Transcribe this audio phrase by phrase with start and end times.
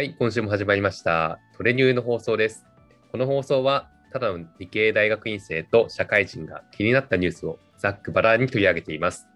[0.00, 1.38] はい、今週も始まりました。
[1.58, 2.64] トレニューの放送です。
[3.12, 9.26] この放送は、ただの理系大学院生と社会人が気になったニュースをざっくばらんに取り上げています。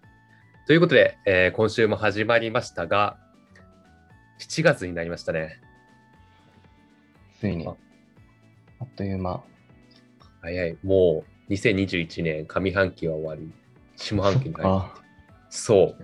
[0.65, 3.17] ということで、えー今週も始まりましたが、
[4.39, 5.61] 7月になりましたね。
[7.39, 7.75] ついに、あ
[8.79, 9.43] あっという間。
[10.41, 10.77] 早い。
[10.81, 13.53] もう2021年上半期は終わり、
[13.97, 14.69] 下半期に入る。
[14.71, 14.95] あ、
[15.47, 15.95] そ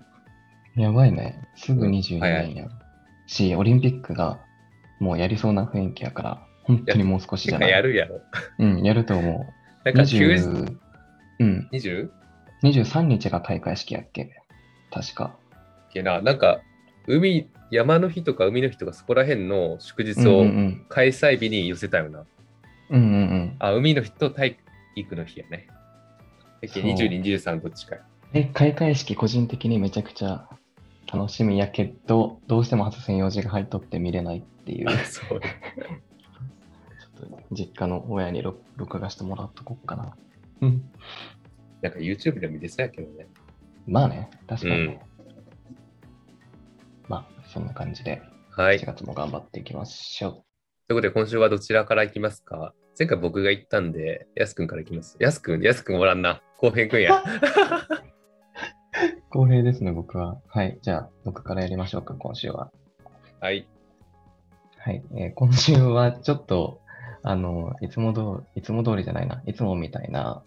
[0.76, 0.80] う。
[0.80, 1.50] やばいね。
[1.56, 2.70] すぐ22早い年や。
[3.26, 4.40] し、オリンピックが
[5.02, 7.70] もうやりそうな雰囲気やから、本当にもう少しじゃない。
[7.72, 8.22] やるやろ。
[8.60, 9.54] うん、やると思う。
[9.84, 10.78] なんか90 20
[11.40, 12.10] うん、20?
[12.62, 14.30] 23日が開会式やっけ？
[14.92, 15.36] 確か。
[15.92, 16.62] けな、なんか、
[17.08, 22.26] 海、山の日とか海の日とかそこら辺の祝日をん開催日に寄せたよな。
[22.92, 23.02] うん。
[23.02, 23.56] うんうんうん。
[23.58, 24.58] あ、海の日と体
[24.96, 25.66] 育の日やね。
[25.68, 28.02] だっけそう22、23どっちかや。
[28.34, 30.48] え、開会式個人的にめちゃくちゃ
[31.14, 34.90] 楽しみやけど、どうしても外せん用事が入っとって見れないっていう。
[34.90, 35.28] あ、そう。
[35.30, 40.16] ちょっと実家の親に録録画してもらっとこっかな。
[40.62, 40.90] うん。
[41.82, 43.28] なんか YouTube でも見れそうやけどね。
[43.88, 44.86] まあね、確かに。
[44.86, 45.00] うん
[47.10, 48.78] まあ、そんな感じで、はい。
[48.78, 50.34] 4という月も頑張っていきましょう。
[50.34, 50.46] こ
[50.96, 52.74] とで、今週はどちらから行きますか？
[52.98, 55.18] 前回僕が行ったんで、やすくんから行きます。
[55.20, 56.42] やすくん、やすくんおらんな。
[56.58, 57.22] 後編くんや。
[59.32, 60.38] 公平ですね、僕は。
[60.50, 60.78] はい。
[60.82, 62.70] じゃあ、僕からやりましょうか、今週は。
[63.40, 63.66] はい。
[64.78, 65.02] はい。
[65.16, 66.82] えー今週はちょっと、
[67.24, 70.44] あの、いつも通り、いつも通りじゃないな、いつもみたいな、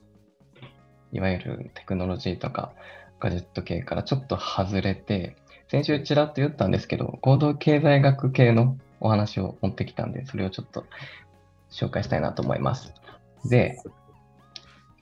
[1.12, 2.72] いわゆるテクノロジーとか
[3.20, 5.36] ガジェット系からちょっと外れて、
[5.68, 10.84] 先週ちらっと言ったんですけど、行動経済学系のお話を持ってきたんで、それをちょっと
[11.70, 12.92] 紹介したいなと思います。
[13.46, 13.78] で、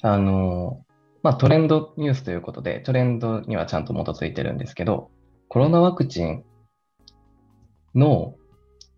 [0.02, 0.84] あの、
[1.22, 5.10] まあ、トレンドニュースということで、トレンドにはちゃんと基づいてるんですけど、
[5.48, 6.44] コロナワクチン
[7.94, 8.34] の、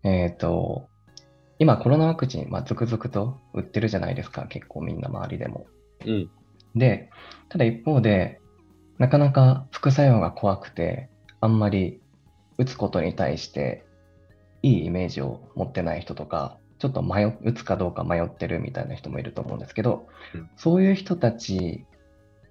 [0.03, 0.87] えっ、と、
[1.59, 5.67] 今コロナワクチン、まあ、続々と売ってるじゃないですか、結構みんな周りでも。
[6.05, 6.29] うん。
[6.75, 7.09] で、
[7.49, 8.41] ただ一方で、
[8.97, 11.09] なかなか副作用が怖くて、
[11.41, 12.01] あんまり
[12.57, 13.85] 打つことに対して
[14.63, 21.85] いいイメージを持ってない人とか、ちょっと迷っ打つかどうか迷ってるみたいな人もいると思うんですけど、うんそういう人たち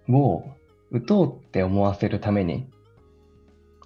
[0.09, 0.45] を
[0.91, 2.69] 打とうって思わせるために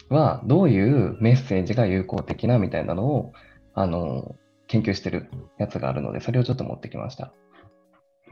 [0.09, 3.33] は、どういうメッセージが有効的なみたいなのを、
[3.75, 4.37] あの、
[4.67, 7.33] 研究してるやつがあるので、それをちょっと持ってきました。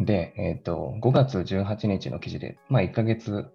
[0.00, 3.46] で、えっ、と、5月18日の記事で、まあ1ヶ月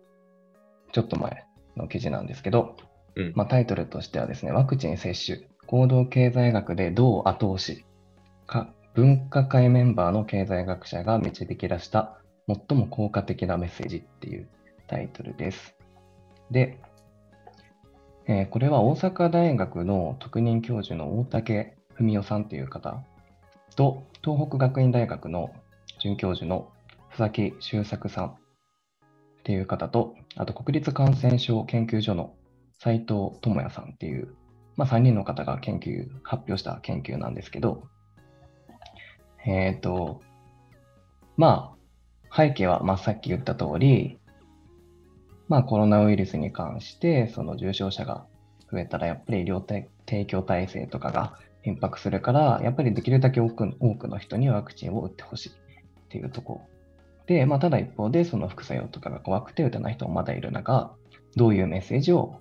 [0.92, 1.46] ちょっと前
[1.78, 2.76] の記事なんですけど、
[3.16, 3.34] うん。
[3.36, 7.86] まあ、タイトルとしてはですね、ワクチン接種、行動経済学でどう後押し
[8.48, 12.20] か、分科会メンバーの経済学者が導き出した
[12.70, 14.48] 最も効果的なメッセージっていう
[14.88, 15.76] タイトルです。
[16.50, 16.80] で、
[18.28, 23.04] えーこれは大阪大学の特任教授の大竹文夫さんという方
[23.76, 25.52] と、東北学院大学の
[26.00, 26.72] 准教授の
[27.10, 28.34] 佐々木修作さんっ
[29.44, 32.34] ていう方と、あと国立感染症研究所の
[32.80, 34.36] 斉藤智也さんっていう、
[34.76, 37.84] まあ、3人の方が研究、発表した研究なんですけど、
[39.46, 40.22] えっ、と、
[41.38, 41.81] まあ、
[42.36, 44.20] 背景は、まあ、さっき言った通り、
[45.48, 48.26] まあ、コロナウイルスに関して、その重症者が
[48.72, 55.54] 増えたら、やっぱり医療提供体制とかが逼迫するから、やっぱりできるだけ多く多くの人にワクチンを打ってほしいっ
[56.10, 56.62] ていうところ。
[57.28, 60.96] で、まあ、ただ一方で、その副作用とかが怖くて打たない人もまだいる中、
[61.36, 62.40] どういうメッセージを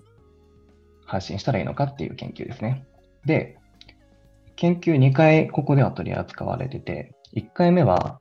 [1.05, 2.85] 発信したらいいのかっていう研究ですね。
[3.25, 3.57] で、
[4.55, 8.19] 研究2回ここでは取り扱われてて、1回目は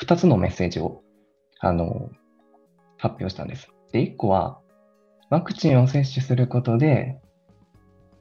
[0.00, 1.01] 2つのメッセージを
[1.62, 2.10] あの
[2.98, 3.68] 発表したんです。
[3.92, 4.58] で、1個は、
[5.30, 7.20] ワクチンを接種することで、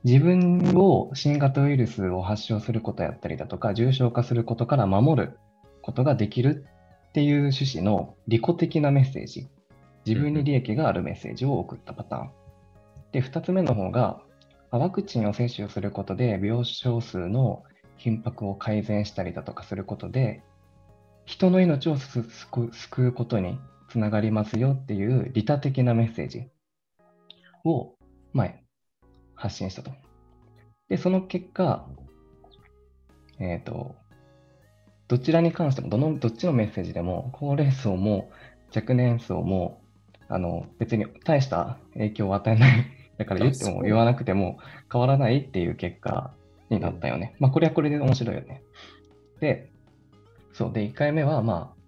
[0.04, 5.40] 自分を新型ウイルスを発症することやったりだとか、重症化することから守る
[5.82, 6.66] ことができる
[7.10, 9.50] っていう趣旨の利己的なメッセージ、
[10.06, 12.32] 自分に利益があるメッセージを送ったパターン。
[13.12, 14.22] で、2つ目の方が、
[14.70, 17.64] ワクチンを接種することで病床数の
[17.98, 20.44] 頻迫を改善したりだとかすることで、
[21.32, 23.58] 人の命を救うことに
[23.88, 26.50] つながりますよっていう利他的なメッセージ
[27.64, 27.96] を、
[28.34, 28.50] ま、
[29.34, 29.92] 発信したと。
[30.90, 31.88] で、その結果、
[33.40, 33.96] えっ、と、
[35.08, 38.30] どちらに関しても、どの、どっちのメッセージでも、高齢層も
[38.76, 39.82] 若年層も、
[40.28, 42.86] あの、別に大した影響を与えない。
[43.18, 44.58] だから言っても言わなくても
[44.92, 46.34] 変わらないっていう結果
[46.70, 47.36] になったよね。
[47.40, 48.64] まあ、これはこれで面白いよね。
[49.40, 49.71] で、
[50.54, 50.74] そう。
[50.74, 51.82] で、1回目は、まあ、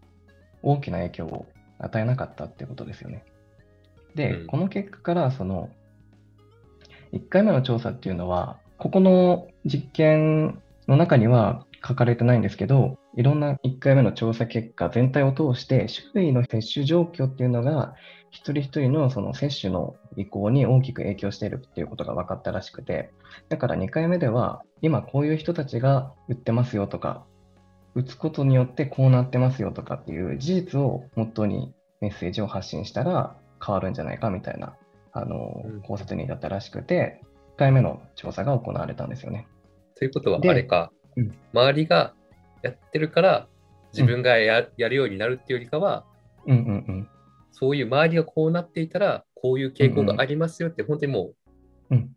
[0.61, 1.45] 大きな影響を
[1.79, 3.25] 与えなかったってことですよね。
[4.15, 5.69] で、うんこの結果から、その、
[7.13, 17.95] 1回目の調査っていうのは、ここの実験の中には書かれてないんですけど、いろんな1回目の調査結果全体を通して、周囲の接種状況っていうのが、
[18.31, 23.11] 一人一人のその接種の意向に大きく影響しているっていうことが分かったらしくて、
[23.49, 27.25] だから2回目では、今こういう人たちが打ってますよとか、
[27.95, 33.35] 打つことによってこうなってますよとかっていう事実をもとにメッセージを発信したら
[33.65, 34.75] 変わるんじゃないかみたいな
[35.13, 37.21] あの考察にだったらしくて、
[37.55, 39.47] 1回目の調査が行われたんですよね。
[39.95, 42.13] ということは、あれか、うん、周りが
[42.63, 43.47] やってるから
[43.93, 46.03] 自分がやうん、やるようになるっていうよりかは、
[46.47, 47.09] うんうんうん、
[47.51, 51.33] そういう周りがこうなっていたら、こういう傾向がありますよって、本当にも
[51.91, 52.09] う、うん、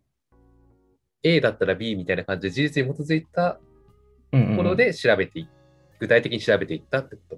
[1.23, 3.59] A だったら B みたいな感じで事実に基づいた
[4.31, 5.56] ところで調べてい、うんうん、
[5.99, 7.37] 具体的に調べていったってこと？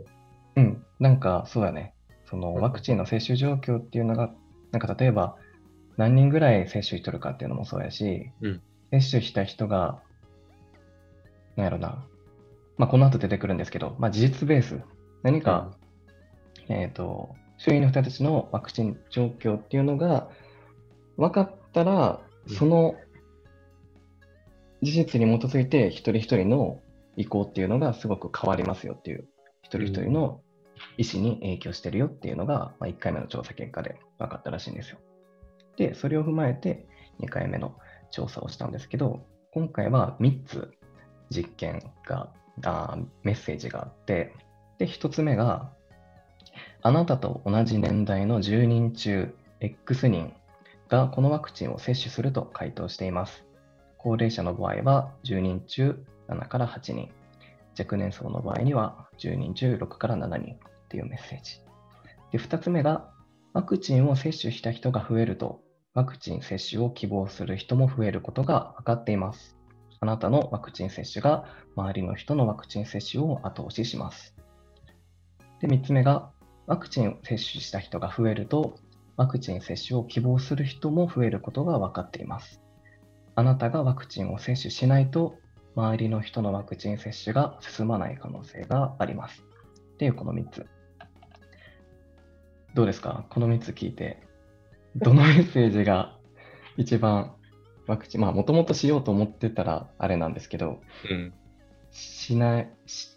[0.56, 1.94] うん、なんかそうやね。
[2.26, 4.32] そのワクチンの接種状況っていうのが、
[4.72, 5.36] なんか例えば
[5.98, 8.62] 何人ぐらい接種しとるかっていうのもそうやし、うん、
[8.92, 10.02] 接種した人が、
[11.56, 12.06] なんやろな、
[12.78, 14.80] まあ、この後出てくるんですけど、まあ、事実ベース、
[15.24, 15.76] 何か、
[16.70, 20.30] うん、えっ、ー、と、周囲の人たちのワクチン状況っていうのが
[21.18, 22.96] 分かったら、その
[24.82, 26.80] 事実に基づいて一人一人の
[27.19, 29.27] 意向っていうのがすごく変わりますよっていう、
[29.62, 30.39] 一人一人の
[30.98, 35.00] 意思に影響してるよっていうのが、まあ、1回目の調査結果で分かったらしいんですよ。
[35.75, 36.88] で、それを踏まえて
[37.19, 37.75] 2回目の
[38.10, 40.71] 調査をしたんですけど、今回は3つ
[41.30, 42.31] 実験が、
[42.63, 44.33] あメッセージがあって、
[44.77, 45.74] で、1つ目が、
[46.81, 50.33] あなたと同じ年代の10人中 X 人
[50.88, 53.45] がこのワクチンを接種すると回答しています。
[53.98, 57.10] 高齢者の場合は10人中7から8人。
[57.78, 60.58] 若年層の場合には10人中6から7人っ
[60.90, 61.62] ていうメッセージ。
[62.31, 63.10] で、2つ目が、
[63.54, 65.62] ワクチンを接種した人が増えると、
[65.94, 69.58] ワクチン接種を希望する人も増えることが分かっています。
[70.02, 71.46] あなたのワクチン接種が
[71.76, 74.36] 周りの人のワクチン接種を後押しします。
[75.60, 76.32] で、3つ目が、
[76.68, 78.75] ワクチンを接種した人が増えると、
[79.18, 82.62] ワクチン接種を希望する人も増えることが分かっています。
[83.36, 85.36] あなたがワクチンを接種しないと、
[85.80, 89.44] 周りの人のワクチン接種が進まない可能性があります。
[89.94, 90.66] っていうこの3つ。
[92.76, 93.26] どうですか？
[93.30, 94.22] この3つ聞いて、
[94.96, 96.18] どのメッセージが
[96.78, 97.34] 一番
[97.88, 101.34] ワクチン、まあもともとしようと思ってたらあれなんですけど、うん、
[101.92, 102.70] しない、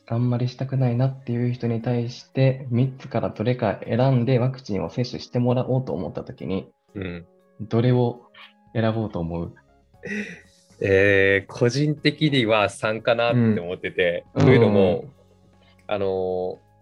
[0.06, 7.26] あんまりしたくないなっていう人に対して、3つからどれか選んでワクチンを接種してもらおうと思ったときに、うん、
[7.60, 8.22] どれを
[8.72, 9.54] 選ぼうと思う？
[10.80, 15.04] えー、個人的には3かなって思ってて、うん、というのも、
[15.86, 16.06] あの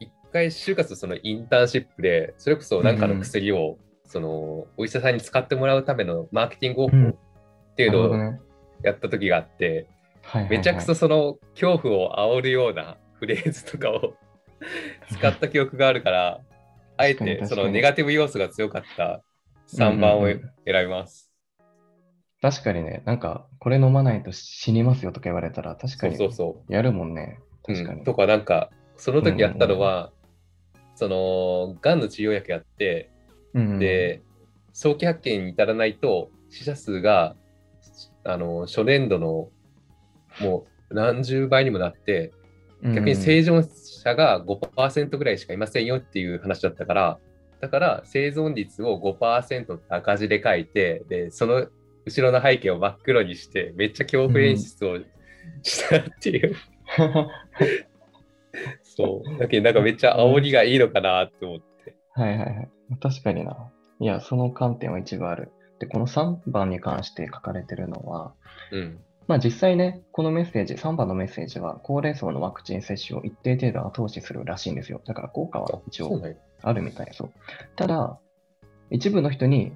[0.01, 8.15] ー、一回就活そのインターンシップで、それこそ何かの薬を、そのお医者さんに使ってもらうためのマーケティング方法っていうのを
[8.83, 9.87] やった時があって、
[10.49, 14.15] めちゃくちゃその恐怖を煽るようなフレーズとかを
[15.11, 16.41] 使った記憶があるから、
[16.97, 19.23] あえてそのネガティブ要素が強かった
[19.69, 21.30] 3番を選びます。
[22.43, 26.19] 確かにね、なんか、これ飲まないと死にますよとか言われたら、確かに
[26.69, 27.39] やるもんね。
[27.65, 28.05] 確かに、うん。
[28.05, 30.11] とか、なんか、その時やったのは、
[30.95, 33.11] その、がんの治療薬やって、
[33.53, 34.23] うんうん、で、
[34.73, 37.37] 早期発見に至らないと、死者数が、
[38.25, 39.51] あの、初年度の
[40.41, 42.33] もう何十倍にもなって、
[42.83, 43.69] 逆に生存
[44.03, 47.19] 者が5%ぐらいしかいませんよっていう話だったから、
[47.61, 51.67] だから生存率を5%って赤字で書いて、で、その
[52.11, 54.99] 後ろの背景を真っ黒にして、めっちゃ恐怖演出を
[55.63, 56.57] したっていう、
[56.99, 57.29] うん、
[58.83, 59.39] そう。
[59.39, 61.97] だけどなんかめっちゃ煽りがいいのかなって思って。
[62.13, 62.69] はいはいはい。
[63.01, 63.71] 確かにな。
[64.01, 65.53] いや、その観点は一部ある。
[65.79, 68.35] で、この3番に関して書かれてるのは、
[68.73, 68.99] うん、
[69.29, 75.01] まあ、実際ね、このメッセージ、3番のメッセージは、高齢層のワクチン接種を一定程度後押しするらしいんですよ。
[75.07, 76.21] だから効果は一応
[76.63, 77.33] あるみたいそう。
[77.77, 78.19] ただ、
[78.91, 79.73] 一部の人に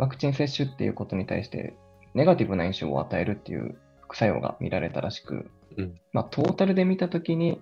[0.00, 1.74] ワクチン接種っていうことに対して
[2.14, 7.60] ネガティブな印象を与えるっていう副作用が見られたらしく、うん、まあ、トータルで見たときに、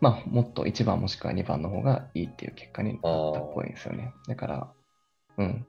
[0.00, 4.12] まあ、もっと1番もしくは2番の方がいいっていう結果になったっぽいんですよね。
[4.28, 4.72] だから、
[5.38, 5.66] うん、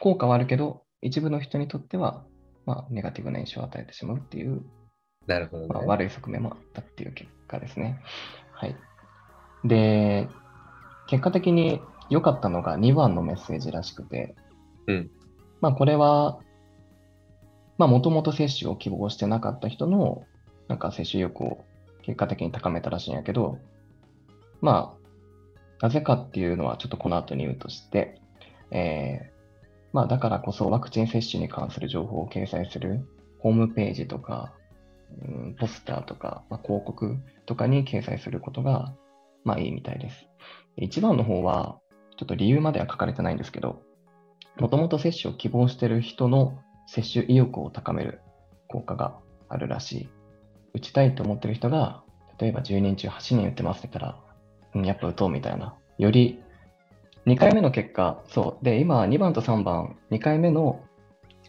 [0.00, 2.24] 効果はあるけど、一部の人にとっては
[2.66, 4.62] まあ、ネガティブな印象を与えてしまうっていう、
[5.26, 8.00] なるほど、ね、まあ、悪い側面もあったっていう結果ですね。
[8.52, 8.76] はい。
[9.64, 10.28] で、
[11.08, 14.34] 結果的に良かったのが2番のメッセージらしくて、
[14.86, 15.10] うん。
[15.60, 16.40] まあ、これは、
[17.78, 20.24] まあ、もともと接種を希望してなかった人の、
[20.68, 21.64] なんか接種意欲を
[22.02, 23.58] 結果的に高めたらしいんやけど、
[24.60, 25.02] まあ、
[25.82, 28.20] なぜかっていうのはちょっとこの後に言うとして、
[28.70, 29.32] え
[29.92, 33.06] まあ、だからこそワクチン接種に関する情報を掲載する
[33.40, 34.54] ホームページとか、
[35.20, 38.94] うん、ポスターとか、まあ、広告とかに掲載することが、
[39.44, 40.26] まあいいみたいです。
[40.76, 41.78] 一番の方は、
[42.16, 43.82] ちょっと理由までは書かれてないんですけど、
[44.62, 48.20] もともと接種を希望している人の接種意欲を高める
[48.68, 50.08] 効果があるらしい。
[50.72, 52.04] 打ちたいと思ってる人が、
[52.38, 54.20] 例えば10人中8人打ってますって言ったら、
[54.76, 55.74] うん、やっぱ打とうみたいな。
[55.98, 56.40] より、
[57.26, 58.64] 2回目の結果、そう。
[58.64, 60.80] で、今、2番と3番、2回目の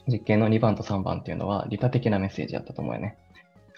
[0.07, 3.19] 実験の2番と3番っていうのは、利他的なメッセージだったと思うよね。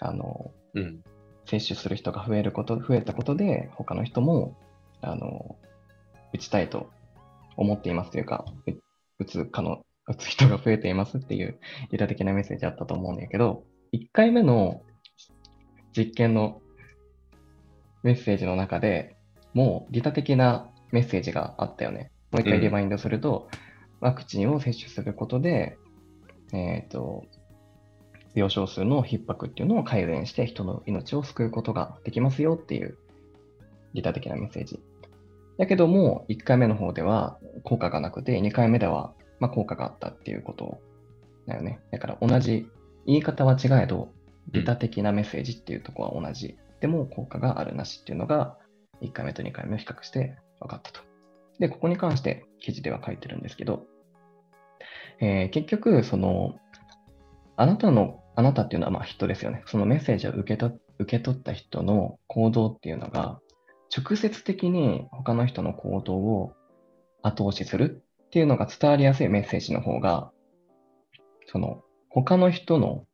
[0.00, 1.02] あの、うん、
[1.44, 4.56] 接種する人が増えること、増えたことで、他の人も、
[5.02, 5.56] あの、
[6.32, 6.88] 打ちたいと
[7.58, 8.46] 思っていますというか、
[9.18, 11.58] 打つかの、打つ人が増えていますっていう
[11.90, 14.82] 利他的なメッセージあったと思うんだけど、1回目の
[15.96, 16.60] 実験の
[18.02, 19.16] メッセージの中で
[19.54, 22.10] もう利他的なメッセージがあったよね。
[22.30, 23.48] もう一回リマインドすると、
[24.00, 25.78] うん、ワクチンを接種することで、
[26.52, 27.24] えっ、ー、と、
[28.34, 32.98] 病床数の逼迫っていうのを改善して人の命を救うことができますよっていう
[33.94, 34.78] 利他的なメッセージ。
[35.58, 40.80] だけども、1回目の方では効果がなくて、2回目ではま効果があったっていうこと
[41.46, 41.80] だよね。
[41.90, 42.68] だから同じ、
[43.06, 44.12] 言い方は違えど、
[44.52, 46.56] 利他的なメッセージっていうところは同じ。
[46.80, 48.58] でも効果があるなしっていうのが、
[49.00, 51.00] 1回目と2回目を比較して分かったと。
[51.58, 53.84] で、ここに関して記事では書いてるんですけど、
[55.20, 56.56] えー、結局、その、
[57.56, 59.62] あなたのあなたっていうのはまあ人ですよね。
[59.66, 63.40] そのメッセージを受けと受け取った人の行動っていうのが、
[63.96, 66.52] 直接的に他の人の行動を
[67.22, 70.30] 後押しするっていうのが伝わりやすいメッセージの方が、
[71.46, 73.04] その他の人の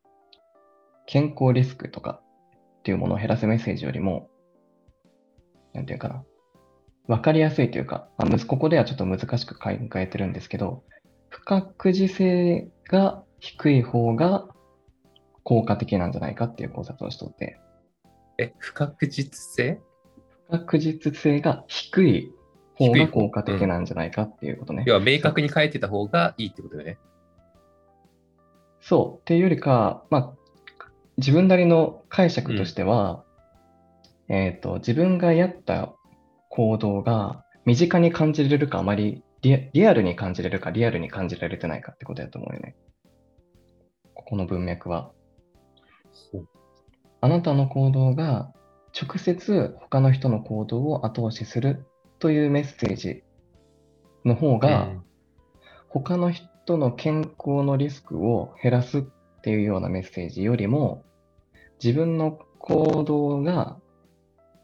[1.07, 2.21] 健康リスクとか
[2.79, 4.29] っていうものを減らすメッセージよりも、
[5.73, 6.25] なんていうかな、
[7.07, 10.83] わかりやすいというか、まあ、ここではちょっと難しく考えてるんですけど、
[11.29, 14.47] 不確実性が低い方が
[15.45, 17.59] 効果的なんじゃないかっていう考察をしとって。
[18.39, 19.81] え、不確実性？
[20.53, 22.33] 確実性が低い
[22.75, 24.85] 方が効果的なんじゃないかっていうことね。
[24.87, 26.99] 要は明確に書いてた方がいいってことだよね。
[28.81, 29.21] そう。
[29.21, 30.33] っていうよりか、まあ、
[31.17, 33.25] 自分なりの解釈としては、
[34.29, 35.95] うん、えっ、ー、と、自分がやった
[36.51, 42.77] 行動が身近に感じれるか、あまりリアルに感じれるか、リアルに感じられてないかってことだと思うよね。
[44.15, 45.11] ここの文脈は。
[47.21, 48.53] あなたの行動が
[48.99, 51.87] 直接他の人の行動を後押しする
[52.19, 53.25] というメッセージ
[54.25, 54.91] の方が、
[55.89, 59.03] 他の人の健康のリスクを減らすっ
[59.43, 61.05] ていうようなメッセージよりも、
[61.83, 63.79] 自分の行動が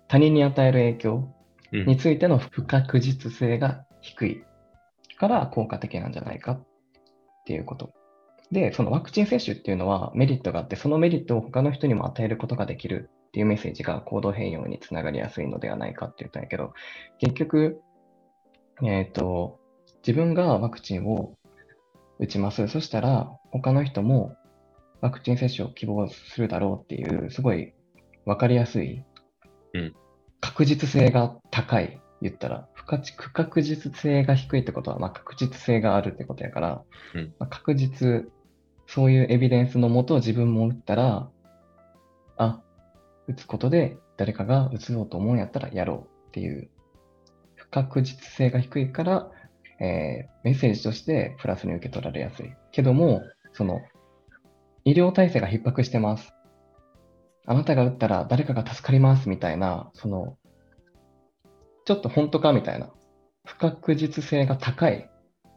[0.06, 1.34] 他人に与える影響
[1.72, 4.44] についての不確実性が低い
[5.18, 6.66] から効果的なんじゃないかっ
[7.44, 7.92] ていうこと。
[8.52, 16.72] で、そのワクチン接種っていうのはメリットがあって、そのメリットを他の人にも与えることができるっていうメッセージが行動変容につながりやすいのではないかって言ったんやけど、
[17.18, 17.80] 結局、
[18.82, 19.58] えっ、ー、と、
[20.06, 21.36] 自分がワクチンを
[22.18, 22.68] 打ちます。
[22.68, 24.34] そしたら、他の人も
[25.00, 27.74] ワクチン接種を希望するだろうっていう、すごい
[28.24, 29.04] 分かりやすい、
[30.40, 36.82] 確実性が高い、言ったら、不確実性が低いってことは、まあ、確実性があるってことやから、
[37.14, 38.30] うん、まあ、確実
[38.88, 41.28] そういうエビデンスのもと自分も打ったら、
[42.38, 42.62] あ、
[43.28, 46.70] 打つことで誰かが打つようと思うんやったらやろうっていう、
[47.54, 49.30] 不確実性が低いから、
[49.80, 52.52] えー、メッセージとしてプラスに受け取られやすい。
[52.72, 53.80] けども、その、
[54.84, 56.32] 医療体制が逼迫してます。
[57.46, 60.38] あなたが打ったら誰かが助かりますみたいな、その、
[61.84, 62.90] ちょっと本当かみたいな、
[63.44, 65.10] 不確実性が高い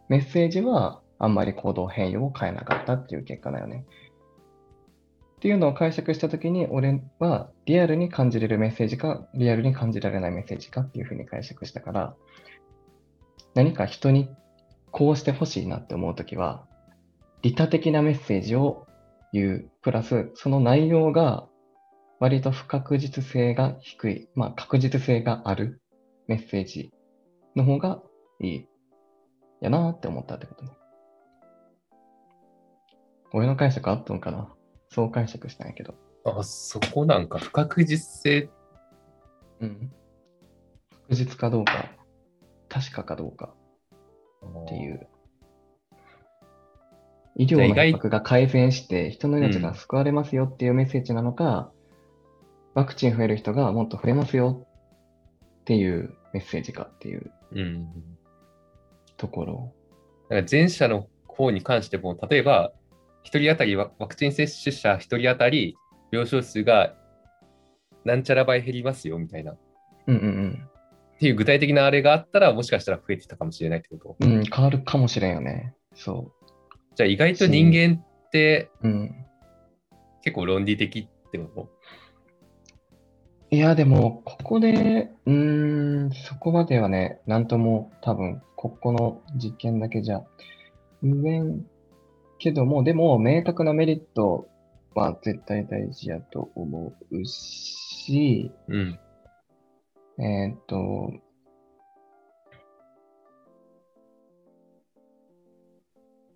[0.10, 3.86] メッセージはあんまり行動変容を変えなかったっていう結果だよね。
[5.42, 12.16] っていうのを解釈したときに、俺はリアルに感じれるメッセージか、リアルに感じられないメッセージかっていうふうに解釈したから、
[13.56, 14.30] 何か人に
[14.92, 16.68] こうしてほしいなって思うときは、
[17.42, 18.86] 利他的なメッセージを
[19.34, 21.48] 言う、プラス、その内容が
[22.20, 25.82] 割と不確実性が低い、まあ確実性がある
[26.28, 26.94] メッセージ
[27.56, 28.00] の方が
[28.40, 28.68] いい
[29.60, 30.72] やなって思ったってことね。
[33.34, 34.54] 俺の解釈あったのかな？
[34.92, 35.96] そう解釈したんやけど。
[36.26, 38.50] あ、そこなんか不確実性？
[39.62, 39.92] うん。
[41.04, 41.90] 確実かどうか、
[42.70, 43.54] 確かかどうか
[44.66, 45.08] っていう。
[47.38, 51.72] 医療の逼迫が改善して人の命が救われますよっていうメッセージなのか、
[52.76, 54.68] うん、ワクチン増える人がもっと増えますよ
[55.62, 57.32] っていうメッセージかっていう
[59.16, 59.74] ところ。
[60.30, 62.74] だから前者の方に関しても、例えば
[63.26, 65.76] 1人当たりワワクチン接種者1人当たり
[66.12, 66.96] 病床数が
[68.04, 69.54] なんちゃら倍減りますよみたいな。
[69.54, 69.60] っ
[70.08, 70.68] うんうん
[71.20, 74.16] ていう具体的なあれがあったら、もしかしたら増えてたかもしれないってこと。
[74.22, 74.38] うん。
[74.38, 75.76] うん、変わるかもしれんよね。
[75.94, 76.32] そ
[76.96, 78.88] じゃあ意外と人間ってう。
[78.88, 79.26] うん。
[80.24, 81.70] 結構論理的ってこと？
[83.52, 90.24] いや、でも、ここで、うーん、そこまではね、なんとも多分、ここの実験だけじゃ
[91.04, 91.66] 言えん
[92.42, 94.50] けども、でも、明確なメリット
[94.96, 99.00] は絶対大事やと思うし、うん。
[100.18, 101.14] えーっと、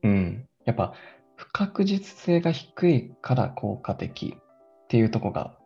[0.04, 0.48] うん。
[0.66, 0.94] やっぱ、
[1.38, 5.58] 不確実性が低いから効果的っていうとこが、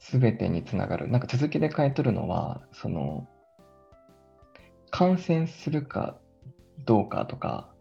[0.00, 1.08] すべてにつながる。
[1.08, 3.28] なんか続きで書いとるのは、その、
[4.90, 6.18] 感染するか
[6.78, 7.72] どうかとか、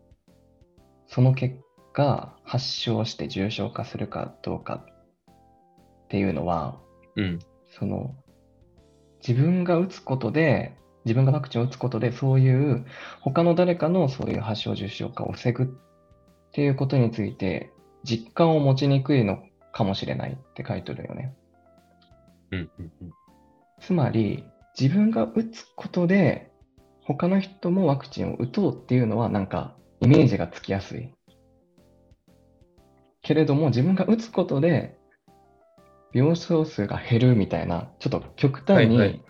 [1.08, 1.56] その結
[1.94, 6.80] 果、発症して重症化するかどうかっていうのは、
[7.16, 7.40] うん。
[7.78, 8.16] その
[9.28, 12.86] 自分が打つことで、自分がワクチンを打つことで、そういう
[13.22, 15.68] 他の誰かのそういう発症重症化を防ぐっ
[16.52, 17.72] ていうことについて、
[18.04, 21.36] 実感を持ちにくいのかもしれないって書いてるよね。
[22.52, 22.70] うん。
[22.80, 22.92] うん。
[23.02, 23.14] うん
[23.82, 24.46] つまり、
[24.80, 26.53] 自分が打つことで、
[27.06, 31.14] 他の人もワクチンを打とうっていうのは、なんか、イメージがつきやすい。
[33.22, 34.98] けれども、自分が打つことで、
[36.14, 39.22] 病床数が減るみたいな、ちょっと極端はいはいに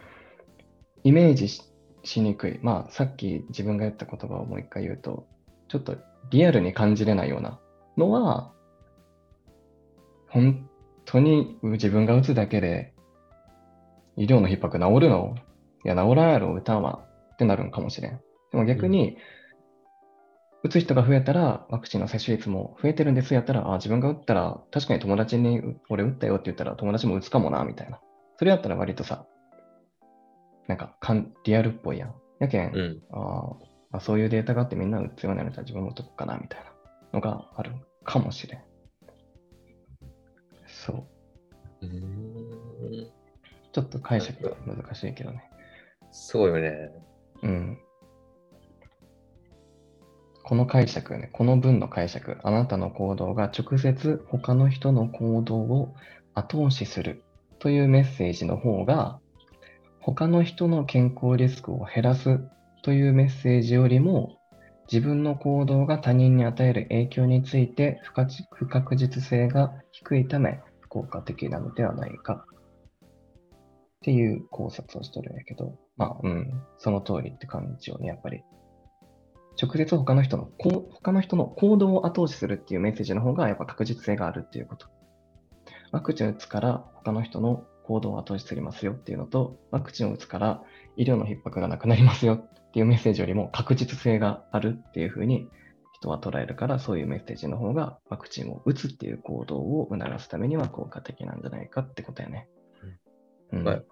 [1.03, 1.63] イメージし,、
[2.03, 2.60] しにくい。
[2.62, 5.25] まあ、さっき自分が言った言葉をもう一回言うと、
[5.68, 5.98] ちょっと
[6.30, 7.60] リアルに感じれないような
[7.98, 8.51] のは、
[10.30, 10.68] 本
[11.06, 12.93] 当に自分が打つだけで
[14.17, 15.36] 医療の逼迫治るの
[15.86, 17.06] いや、治らんやろ、歌は。
[17.34, 18.22] ってなるんかもしれん。
[18.52, 19.17] でも逆に、
[20.63, 28.00] 打つ人が増えたら、ワクチンの接種率も増えてるんですやったら、あ自分が打ったら、確かに友達に、う俺打ったよって言ったら、友達も打つかもな、みたいな。
[28.38, 29.26] それやったら割とさ、
[30.67, 32.15] なんかかん、リアルっぽいやん。
[32.39, 33.02] やけん、うん。
[33.12, 36.72] あーあ、そういうデータがあってみんな打つようになるから自分も打っとこうかな、みたいな
[37.13, 37.72] のがある
[38.06, 38.62] かもしれん。
[40.65, 41.86] そう。
[41.86, 43.08] うーん
[43.74, 45.50] ちょっと解釈が難しいけどね。
[46.12, 46.91] そうよね。
[47.43, 47.77] うん。
[50.43, 55.95] この解釈ね、この文の解釈、あなたの行動が直接他の人の行動を
[56.34, 57.23] 後押しする
[57.60, 59.19] というメッセージの方が、
[60.01, 62.39] 他の人の健康リスクを減らす
[62.82, 64.38] というメッセージよりも、
[64.91, 78.43] 自分の行動が他人に与える影響について不確不確実性が低いため効果的なのではないかっていう考察をしてるんやけど、まあ、うん、その通りって感じよね、やっぱり。
[79.62, 84.88] 直接他の人の、こう他の人の行動を後押しするっていうメッセージの方がやっぱ確実性があるっていうこと。
[85.91, 90.63] ワクチンを打つから他の人の行動を後押しするますよっていうのと、ワクチンを打つから
[90.97, 95.47] 医療の逼迫がなくなりますよっていうメッセージよりも確実性があるっていうふうに
[95.93, 102.47] 人は捉えるから、そういうメッセージの方がワクチンを打つっていう行動を促すためには効果的なんじゃないかってことやね。
[103.51, 103.84] うんはい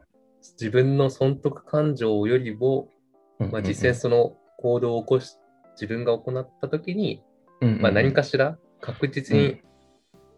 [0.42, 2.90] 自分の損得感情よりも、
[3.40, 5.38] まあ、実際その行動を起こし、
[5.74, 7.24] 自分が行ったときに、
[7.80, 9.62] まあ、何かしら確実に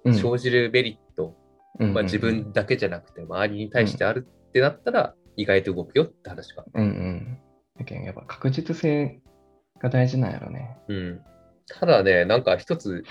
[0.05, 1.35] 生じるメリット、
[1.79, 6.65] まあ、自分だけじゃなくて周りに対してあるってなったら意外と動くよって話か。
[6.73, 7.39] うんうん。
[7.79, 9.21] だけどやっぱ確実性
[9.79, 10.77] が大事なんやろね。
[10.87, 11.21] うん。
[11.67, 13.03] ただね、なんか一つ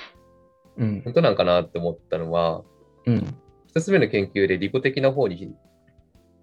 [0.77, 1.03] うん。
[1.05, 2.63] 本当なんかなって思ったのは、
[3.07, 3.37] うん。
[3.67, 5.55] 一つ目の研究で利己的な方に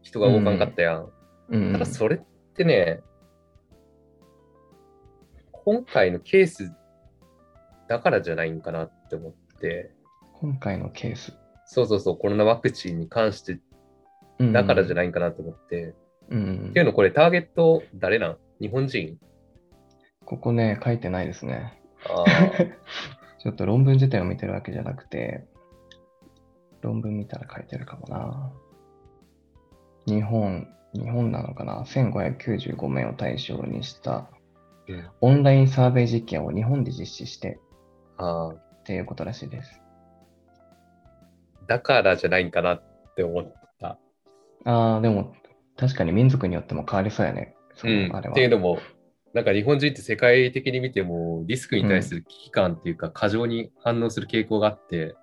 [0.10, 1.10] 人が動かんかったやん。
[1.50, 1.72] うん。
[1.72, 2.19] ただそれっ
[2.56, 3.02] てね、
[5.52, 6.72] 今回のケース
[7.88, 9.91] だからじゃないんかなって思って、
[10.34, 11.38] 今回のケース。
[11.65, 13.60] そうそうそう、コロナワクチンに関して
[14.39, 15.93] だからじゃないんかなと思って、
[16.30, 16.67] うん。
[16.69, 18.38] っていうのこれターゲット誰なん？
[18.60, 19.19] 日本人？
[20.26, 21.80] ここね、書いてないですね。
[22.06, 22.26] あ
[23.39, 25.45] ちょっと論文自体を見てるわけじゃなくて、
[26.82, 28.52] 論文見たら書いてるかもな。
[30.10, 34.30] 日本、日本なのかな ?1595 名を対象にした
[34.88, 37.60] うんオンラインサーベイ実験を日本で実施して
[38.17, 39.82] あっていうことらしいです。
[41.67, 42.84] だからじゃないんかなっ
[43.15, 44.00] て思った。
[44.65, 45.36] ああ、でも
[45.78, 47.56] 確かに民族によっても変わりそうやね。
[47.76, 48.34] そうん、のあれは。
[48.34, 48.80] っていうのも、
[49.34, 55.15] なんか日本人って世界的に見てもリスクに対する危機感っていうか過剰に反応する傾向があって、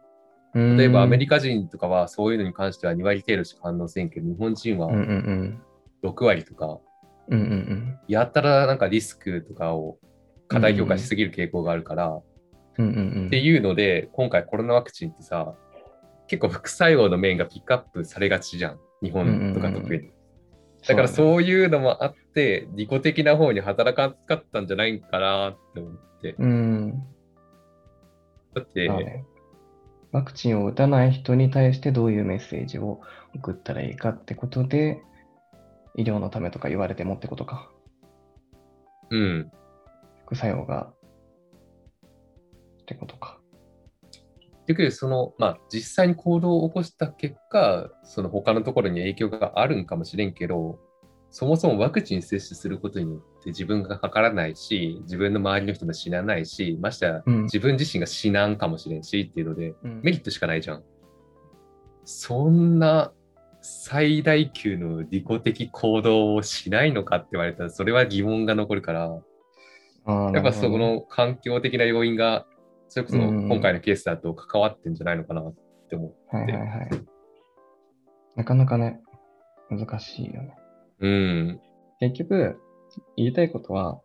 [0.56, 5.00] 例えばアメリカカ人とかはそういうのに関しては2割程度しか反応せんけど、日本人はうんうん
[6.02, 6.10] うん。
[6.10, 6.78] 6割とか、
[7.28, 7.98] うんうんうん。
[8.08, 9.98] やったらなんかリスクとかを
[10.48, 12.20] 過大評価しすぎる傾向があるから、
[12.78, 13.26] うんうんうん。
[13.26, 15.54] っていうので、今回コロナワクチンってさ、
[16.26, 18.80] 結構副作用の面がピックアップされがちじゃん。
[19.02, 20.10] 日本とか特に。
[20.88, 26.34] だからうそういうのもあって、利己的な方に働かなかったんじゃないかなって思って。
[26.38, 27.02] うん。
[28.54, 28.88] だって、
[30.16, 33.02] ワクチンを打たない人に対してどういうメッセージを
[33.34, 35.02] 送ったらいいかってことで、
[35.94, 37.70] 医療のためとか言われてもってことか。
[39.10, 39.52] うん。
[40.24, 40.90] 副作用が。
[42.80, 43.38] ってことか。
[44.66, 50.78] 結局、その、まあ、実際に行動を起こした結果、その他のところに影響があるんかもしれんけど、
[51.30, 57.42] そもそもワクチン接種することによって自分がかからないし、自分の周りの人も死なないし、ましてやうん。
[57.44, 60.84] 自分自身が死なんかもしれんしっていうので、うんメリットしかないじゃん。
[62.04, 63.12] そんな
[63.60, 69.00] 最大級の利己的行動をしないのかって言われたら、それは疑問が残るから、
[70.06, 72.46] やっぱそなるほどねの環境的な要因が、
[72.88, 75.54] それこそうん今回のケースだと関わってんじゃないのかなっ
[75.90, 76.36] て思う。
[76.36, 76.90] はいはいはい。
[78.36, 79.00] なかなかね、
[79.68, 80.54] 難しいよね。
[81.00, 81.60] うん。
[82.00, 82.60] 結局、
[83.16, 84.00] 言いたいことは、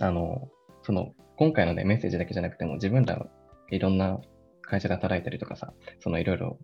[0.00, 0.48] あの、
[0.82, 3.26] その、今回のね、メッセージだけじゃなくても、自分ら
[3.70, 4.20] いろんな
[4.62, 6.58] 会社で働いたりとかさ、そのいろいろ、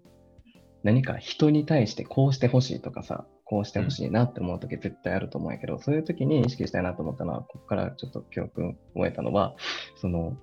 [0.83, 9.55] 何か人に対してこうしてほしいとかさ、こうしてほしいなって思うとき絶対あると思うんやけど、そういうときに意識したいなと思ったのは、ここからちょっと教訓を得たのは、
[9.97, 10.37] その、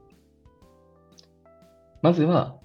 [2.01, 2.57] まずは、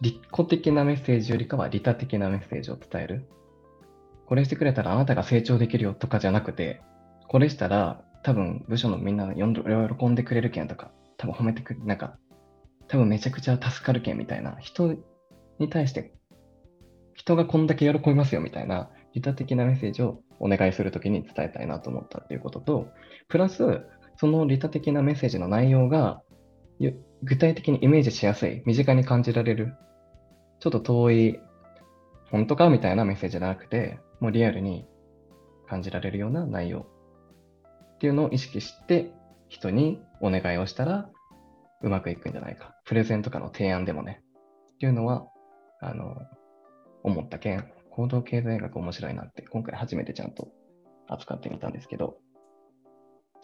[0.00, 3.28] 利己的なメッセージよりかは利他的なメッセージを伝える。
[4.30, 6.80] これしてくれたらあなたが成長できるよとかじゃなくて、
[7.26, 12.16] これしたら多分部署のみんなよん喜んでくれるけんとか、多分褒めてくれ、なんか、
[12.86, 14.94] 多分めちゃくちゃ助かるけんみたいな、人
[15.58, 16.14] に対して、
[17.14, 22.86] 人がこんだけ喜びますよみたいな、利他的なメッセージをお願いするときに伝えたいなと思ったっていうことと、
[23.26, 23.80] プラス、
[24.16, 26.22] その利他的なメッセージの内容が、
[27.24, 29.74] 具体的にイメージしやすい、身近に感じられる、
[30.60, 31.40] ちょっと遠い、
[32.30, 34.86] 本当かみたいなメッセージじゃなくて、もうリアルに
[35.66, 36.86] 感じられるような内容
[37.94, 39.12] っていうのを意識して、
[39.48, 41.10] 人にお願いをしたら
[41.82, 42.74] うまくいくんじゃないか。
[42.84, 44.22] プレゼンとかの提案でもね。
[44.74, 45.26] っていうのは、
[45.80, 46.16] あの、
[47.02, 50.48] 思った件、行動経済学面白いなって、今回初めてちゃんと
[51.08, 52.18] 扱ってみたんですけど、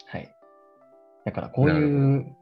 [0.05, 0.31] はい。
[1.25, 2.36] だからこういう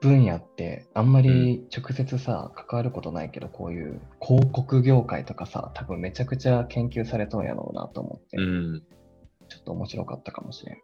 [0.00, 8.82] 分野ってあんまり直接さ、関わることないけど、こういう広告業界とかさ、多分めちゃくちゃ研究されとんやろうなと思って、うん。
[9.48, 10.78] ちょっと面白かったかもしれん。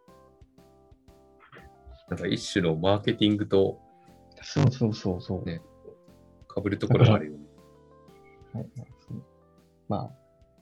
[2.09, 3.79] なんか一種のマーケティングと
[4.41, 5.45] そうそうそうそう。
[5.45, 5.61] ね
[6.53, 7.37] 被るところがあるよね。
[8.53, 8.65] はい
[9.89, 10.11] まあ、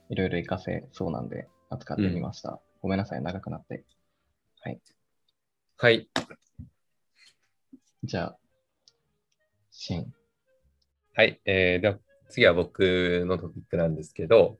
[0.08, 2.60] いろいろ活かせそうなんで扱ってみました。
[2.80, 3.84] ごめんなさい、長くなって。
[5.76, 6.08] はい。
[8.04, 8.38] じゃあ、
[9.72, 10.12] シン。
[11.14, 11.40] はい。
[11.46, 14.58] えー、では次は僕のトピックなんですけど、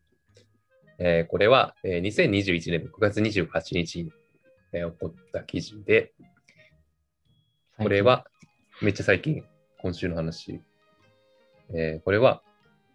[0.99, 4.13] えーこれは、えー2021年6月28日に、
[4.73, 6.15] えー起こった記事で、
[7.79, 8.27] これは
[8.81, 9.45] めっちゃ最近、
[9.83, 10.63] 今週の話。
[11.75, 12.43] えーこれは、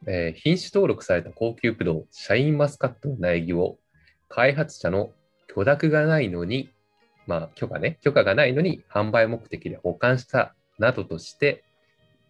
[0.08, 3.78] えー品種登録された高級ブドウ、シャインマスカットの苗木を
[4.28, 5.12] 開発者の
[5.54, 6.72] 許諾がないのに、
[7.28, 11.64] まあ許可ね、許可がないのに販売目的で保管したなどとして、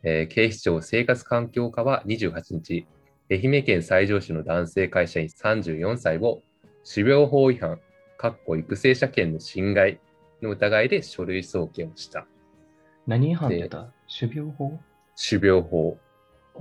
[0.09, 2.87] えー警視庁生活環境課は28日、
[3.29, 6.41] 愛媛県西条市の男性会社員34歳を
[6.89, 7.81] 種苗法違反、
[8.17, 9.99] かっこ育成者権の侵害
[10.41, 12.25] の疑いで書類送検をした。
[13.05, 13.91] 何違反った？
[14.07, 14.79] 種苗法？
[15.29, 15.97] 種苗法。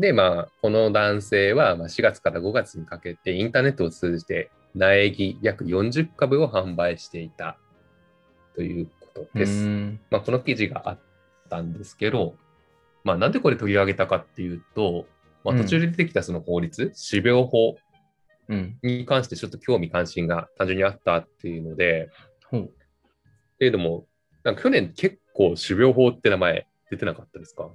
[0.00, 7.56] で、まあ、この男性はまあ4月から5月にかけてインターネットを通じて苗木約40株を販売していた
[8.56, 9.68] ということです。
[10.10, 10.98] まあ、この記事があっ
[11.48, 12.34] たんですけど、
[13.06, 15.06] まあ、なんでこれ取り上げたかっていうと、
[15.44, 17.76] まあ、うん途中で出てきたその法律、種苗法
[18.48, 18.78] うん。
[18.82, 22.10] に関してちょっと興味関心が単純にあったっていうので、
[22.50, 22.62] ほう。
[22.64, 22.68] っ
[23.58, 24.06] ていうのも、
[24.44, 27.70] なんか去年結構種苗法って名前出てなかったですか？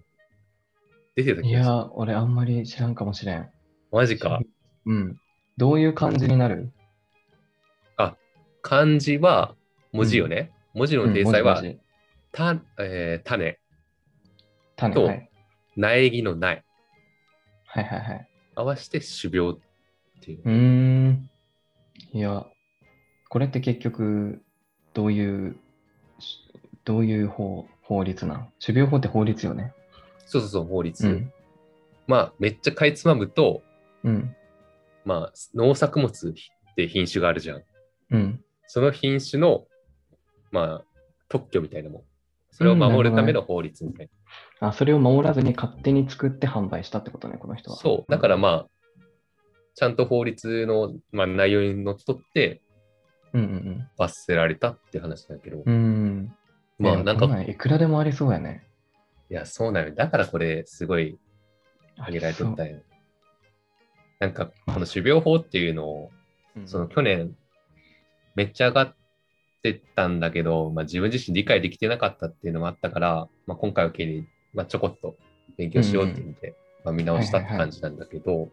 [1.16, 1.76] 出てたい気がする。
[1.76, 3.50] や、俺あんまり知らんかもしれん。
[3.92, 4.42] マジか。
[4.86, 5.18] うん。
[5.58, 6.72] どういう感じになる？
[8.62, 9.56] 漢字は
[9.92, 10.52] 文字よね。
[10.74, 11.80] 文字の体裁は、うん
[12.32, 13.58] たえー種、
[14.82, 15.30] 種、とはい。
[15.76, 16.64] 苗木の苗、
[17.66, 18.28] はいはいはい。
[18.56, 19.60] 合わせて種苗っ
[20.22, 20.42] ていう。
[20.44, 21.30] うーん。
[22.14, 22.46] いや、
[23.30, 24.42] これって結局、
[24.94, 25.56] どういう、
[26.84, 28.50] どういう法法律なん？
[28.60, 29.74] 種苗法って法律よね。
[30.26, 31.08] そうそうそう、法律。
[31.08, 31.32] うん。
[32.08, 33.64] まあ、めっちゃかいつまむと、
[34.04, 34.36] うん。
[35.06, 36.34] まあ、農作物っ
[36.76, 37.64] て品種があるじゃん。
[38.12, 38.44] うん。
[38.68, 39.66] その品種の、
[40.52, 40.86] まあ、
[41.30, 42.04] 特許みたいなもん。
[42.52, 44.12] それを守るための法律みたいな。
[44.60, 47.78] あ、それを守らずに勝手に作って販売したってことね、この人は。
[47.78, 48.12] そう。
[48.12, 48.68] だからまあ、
[49.76, 52.62] ちゃんと法律の、まあ、内容にのっとって
[53.34, 55.74] うんうん罰せられたって話だけど、うん。
[55.74, 56.36] うん。
[56.80, 58.68] まあなんかいくらでもありそうやね。
[59.30, 59.96] いや、そうなのよ。
[59.96, 61.18] だからこれ、すごい
[61.98, 62.82] 挙げられとったよ。
[64.20, 66.12] なんか、この種苗法っていうのを、
[66.56, 67.36] うんその去年、
[68.36, 68.96] めっちゃ上がっ
[69.62, 75.16] てたんだけど、まあ、自分自身理解できてなかったっていうのもあったから、まあ、今回を機に、まあ、ちょこっと
[75.58, 78.50] 勉強しようっていうので、まあ、見直したって感じなんだけど、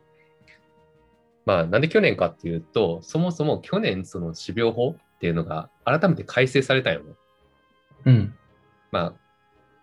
[1.46, 7.14] まあ、なんで去年かっていうと、そもそも去年、その種苗法っていうのが改めて改正されたよね。
[8.04, 8.34] うん。
[8.92, 9.14] まあ、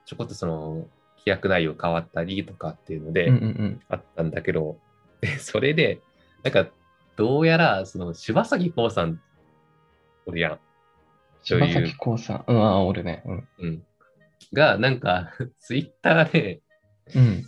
[0.06, 3.82] ちょこっとその、規約内容変わったりとかっていうので、うんうんうん。
[3.90, 4.78] あったんだけど、
[5.22, 6.02] でそれで、
[6.44, 6.68] なんか、
[7.16, 9.20] どうやら、その、柴咲コウさん、
[10.28, 10.60] おるやん。
[11.46, 12.44] 女優柴咲コウさん。
[12.48, 13.24] うん、あ、おるね。
[13.26, 13.48] うん。
[13.60, 13.84] うん。
[14.54, 16.62] が、なんか、 ツイッターで、
[17.16, 17.44] うん。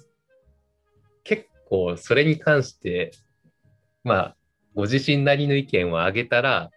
[1.23, 3.12] 結構、それに関して、
[4.03, 4.38] まあ、
[4.73, 6.71] ご自身なりの意見を挙げたら、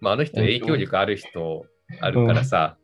[0.00, 1.66] まあ、あの人影響力ある人
[2.00, 2.76] あるからさ、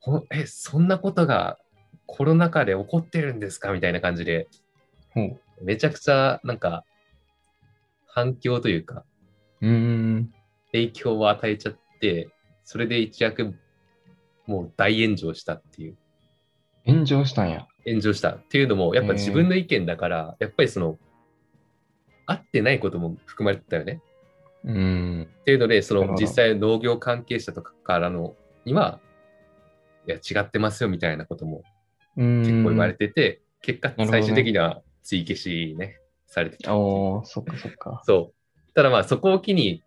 [0.00, 1.58] ほえ、そんなことが
[2.06, 3.72] コロナ禍で起こってるんですか？
[3.72, 4.48] みたいな感じで、
[5.10, 5.40] ほう。
[5.64, 6.84] めちゃくちゃ、なんか、
[8.06, 9.04] 反響というか、
[9.60, 10.03] うーん。
[10.74, 12.28] 影響を与えちゃって、
[12.64, 13.54] それで一躍、
[14.46, 15.96] もう大炎上したっていう、
[16.84, 17.66] 炎上したんや。
[17.86, 20.98] 炎上したっていうのも、やっぱ自分の意見だから、やっぱりその、
[22.26, 24.02] 合ってないことも含まれてたよね。
[24.64, 25.22] うーん。
[25.22, 28.34] っていうので、その実際農業関係者とかからの
[28.64, 29.00] には、
[30.08, 31.62] いや、違ってますよみたいなことも
[32.16, 36.78] 結結構言われてて、結果、最終的には追消しね、されてたって。
[36.78, 38.02] おー、そっかそっか。
[38.04, 38.72] そう。
[38.74, 39.82] ただまあそこを機に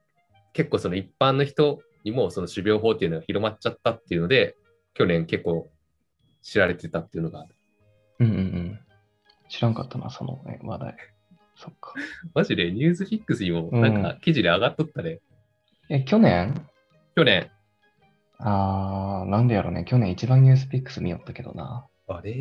[0.58, 4.56] 結構その一般の人にもその種苗法っていうのが広まっちゃったっていうので、
[4.96, 5.70] 去年結構
[6.42, 7.56] 知られてたっていうのがある。
[8.22, 8.80] うんうんうん。
[9.50, 10.98] 知らんかったな、そのね話題。
[11.56, 11.94] そっか。
[12.34, 15.20] マジでニュースフィックスにもなんか記事で上がっとったね。
[15.90, 16.56] え、去年？
[17.16, 17.52] 去年、
[18.40, 19.86] あー、なんでやろね。
[19.86, 21.86] 去年一番ニュースピックス見よったけどな。
[22.08, 22.36] あれ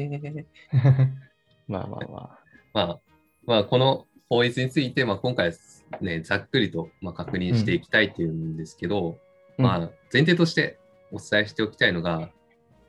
[1.69, 2.39] まあまあまあ。
[2.73, 3.01] まあ、
[3.45, 5.53] まあこの法律について、まあ今回
[6.01, 9.19] ね、ざっくりとまあ確認していきたいっていうんですけど、
[9.59, 9.79] まあ
[10.13, 10.79] 前提として
[11.13, 12.31] お伝えしておきたいのが、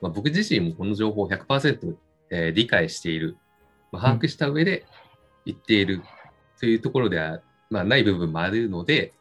[0.02, 1.95] まあ、僕自身もこの情報を100%、
[2.30, 3.38] えー理解している、
[3.91, 4.86] まあ、把握した上で
[5.45, 6.04] 言っている
[6.60, 9.13] というところでは、まあ、ない部分もあるので、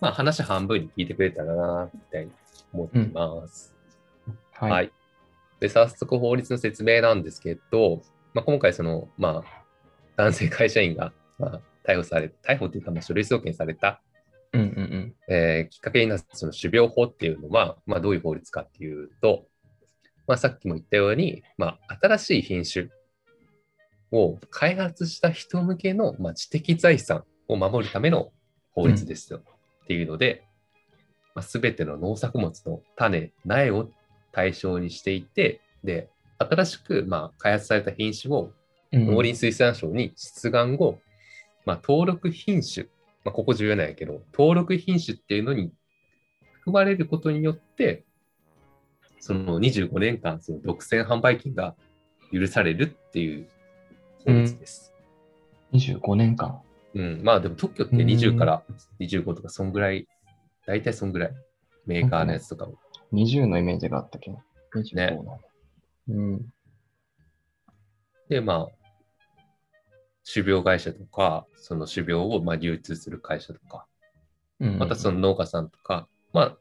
[0.00, 2.32] まあ、話半分に聞いてくれたらな、みたいに
[2.72, 3.74] 思っています。
[4.52, 4.70] はい。
[4.70, 4.92] はい。
[5.60, 8.02] で、早速法律の説明なんですけど、
[8.34, 9.62] まあ、今回その、まあ、
[10.16, 14.00] 男性会社員が、まあ、逮捕され、逮捕というか、まあ、書類送検された、
[14.52, 15.14] うんうんうん。
[15.28, 19.46] えーきっかけになったその種苗法っていうのは、まあ、どういう法律かっていうと、
[20.28, 22.88] まあ、さっきも言ったように、まあ、新しい品種
[24.12, 28.30] を開発した人向けの、まあ、知的財産を守るための
[28.72, 30.44] 法律ですよ、っていうので、
[31.34, 33.90] まあ、全ての農作物の種、苗を
[34.30, 38.52] 対象にしていて、で、新しく、まあ、開発された品種を
[38.92, 41.00] うん農林水産省に出願後、
[41.64, 42.86] まあ、登録品種、
[43.24, 45.72] まあ、ここ重要なんやけど、登録品種っていうのに
[46.54, 48.04] 含まれることによって、
[49.20, 51.76] その25年間、その独占販売権が
[52.32, 53.48] 許されるっていう
[54.24, 54.92] 法律です。
[55.72, 56.60] 25年間。
[56.94, 58.62] うん、まあでも特許って20から
[59.00, 60.08] 25とか、そんぐらい、
[60.66, 61.32] 大体そんぐらい、
[61.86, 62.74] メーカーのやつとかも。
[63.12, 64.38] 20のイメージがあったけど。
[64.74, 65.38] 25ねなんだ
[66.08, 66.52] うん。
[68.28, 68.81] で、まあ、
[70.30, 73.86] 種苗会社とか、その種苗をまあ流通する会社とか、
[74.60, 76.56] うんまたその農家さんとか、まあ、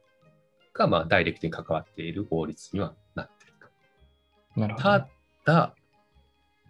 [0.73, 3.53] が、まあ、ダイレクトに関わっている法律にはなっている
[4.55, 4.59] と。
[4.59, 4.83] なるほど。
[4.83, 5.07] た
[5.45, 5.75] だ、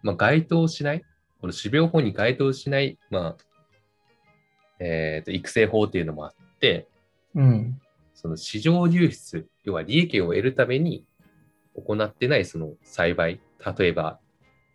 [0.03, 1.03] まあ、該当しない、
[1.39, 3.37] この種苗法に該当しない、まあ、
[4.79, 6.87] えっ、と、育成法っていうのもあって、
[7.35, 7.79] うん。
[8.13, 11.05] その市場流出、要は利益を得るために
[11.75, 13.39] 行ってないその栽培、
[13.77, 14.19] 例えば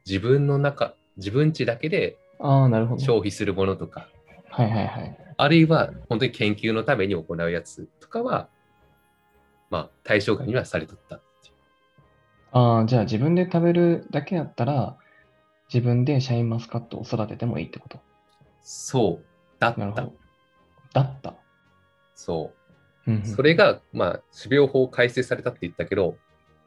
[0.07, 3.01] 自分の中、自分家だけでああ、なるほど。
[3.01, 4.09] 消費するものとか、
[4.51, 5.19] はいはいはい。
[5.39, 8.49] あるいは本当に研究のために行うやつとかは、
[9.71, 11.55] まあ対象外にはされとったっていう。
[12.53, 14.97] ああ、じゃあ自分で食べるだけやったら、
[15.73, 17.99] 自分でシャインマスカットを育ててもいいってこと？
[18.63, 19.25] そう、
[19.59, 20.09] だった。
[20.93, 21.35] だった。
[22.15, 22.53] そ
[23.07, 23.11] う。
[23.11, 26.17] うんうんそれが、まあ、種苗法改正されたって言ったけど、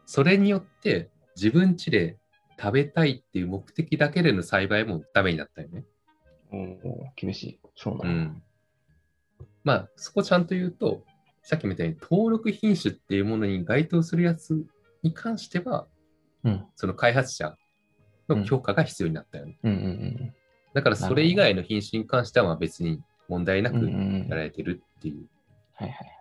[0.05, 2.17] それによって自分家で
[2.59, 5.85] 食べたいっていう目的だけでの栽培もダメになったよね。
[6.51, 6.77] おー
[7.15, 7.59] 厳しい。
[7.75, 8.09] そうなだ。
[8.09, 8.43] うんん。
[9.63, 11.03] まあ、そこちゃんと言うと、
[11.41, 14.65] さっきみたいに登録品種っていうものに該当するやつ
[15.03, 15.87] に関しては、
[16.43, 16.65] うん。
[16.75, 17.55] その開発者
[18.27, 19.57] の許可が必要になったよね。
[19.63, 20.33] うんうん
[20.71, 23.77] だからそれ以外の品種に関してはまあ別に問題なうん。
[23.77, 24.27] うんくうんうん。
[24.27, 25.25] やられてるっていう。
[25.73, 26.19] はいはい。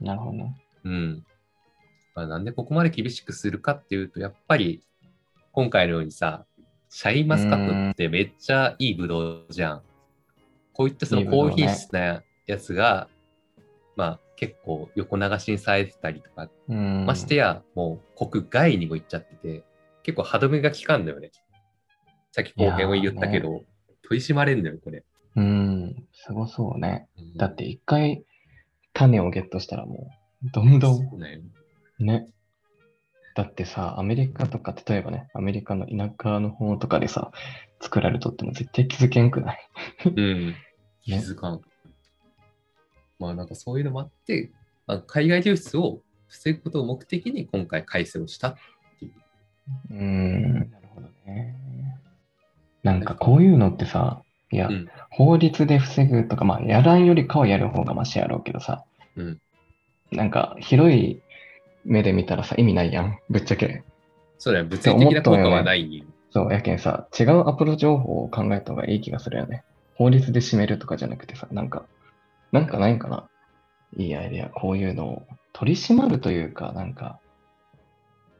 [0.00, 0.56] なるほどね。
[0.84, 1.24] うん。
[2.14, 4.84] まあ、なんでここまで厳しくするかっていうと、やっぱり
[5.54, 6.46] 今回のようにさ、
[6.90, 9.82] シャインマスカットってめっちゃいいブドウじゃん。
[10.72, 13.06] こういったその高品質なやつが、
[13.94, 17.06] まあ結構横流しにされてたりとか、うん。
[17.06, 19.64] ましてやもう国外にも行っちゃってて、
[20.02, 21.30] 結構歯止めが効かんだよね。
[22.32, 23.62] さっき後編を言ったけど、
[24.02, 25.04] 取り締まれんだよ、これ。
[25.36, 26.04] うん。
[26.12, 27.06] すごそうね。
[27.16, 28.24] うんだって一回
[28.92, 30.10] 種をゲットしたらも
[30.44, 31.42] う、どんどんそうだよ
[32.00, 32.26] ね。
[33.34, 37.32] だってさ、アメリカとか、例えばね、アメリカの田舎の方とかでさ、
[37.80, 39.68] 作られとっても絶対気づけんくない？
[40.06, 40.54] うん。
[41.02, 41.60] 気づかん。
[43.18, 44.50] まあなんかそういうのもあって、
[44.86, 48.54] まあ、海外流出を防ぐことを目的に今回改正をしたっ
[48.98, 49.12] ていう。
[49.90, 50.70] うーん。
[50.70, 51.56] なるほどね。
[52.82, 58.84] なんかこういうのってさ、いや、うん法律で防ぐとか、まあ、やらんよりかはやる方がマシやろうけどさ、
[59.16, 59.40] うん
[60.10, 61.20] なんか広い
[61.84, 63.84] 目で見たらさ、意味ないやん、ぶっちゃけ。
[64.38, 66.04] そうだよ、物理的な効果はないよ。
[66.30, 69.64] そう、やけんさ、違うアプロ情報を考えた方がいい気がするよね。
[69.94, 71.86] 法律で締めるとかじゃなくてさ、なんか、
[72.52, 73.28] なんかないんかな
[73.96, 77.20] いいアイデア、こういうのを取り締まるというか、なんか、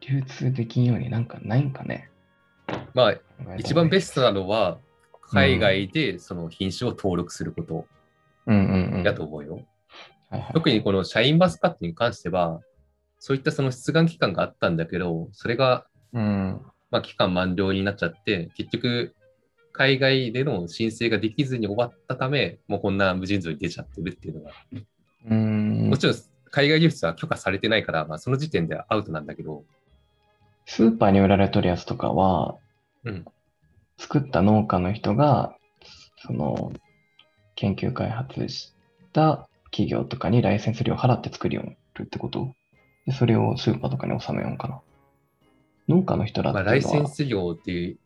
[0.00, 2.10] 流通できんようになんかないんかね。
[2.92, 4.78] まあ、一番ベスストなのは、
[5.30, 7.86] 海外でその品種を登録することト。
[8.46, 9.02] うんうんうん。
[9.04, 9.60] やと思うよ。
[10.52, 12.60] 特にこのシャインマスカットに関しては、
[13.26, 16.60] そういったその出願期間があったんだけど、それがうん。
[16.90, 19.14] まあ期間満了になっちゃって、結局、
[19.72, 24.50] 海外での申請ができずに終わったため、もうこんな無尽蔵に出ちゃってるっていうのが、
[25.30, 25.88] うん。
[25.88, 26.16] もちろん
[26.50, 29.64] 海外流出は許可されてないから、まあ、その時点ではアウトなんだけど、
[30.66, 32.56] スーパーに売られとるやつとかは、
[33.04, 33.24] うん。
[33.96, 35.56] 作った農家の人が、
[36.26, 36.74] その、
[37.54, 38.74] 研究開発し
[39.14, 42.54] た企業とかにライセンス料払って作るようになるってこと？
[43.06, 44.80] で、それをスーパーとかに収めようかな。
[45.88, 47.98] 農家の人らってまあ、ライセンス料っていう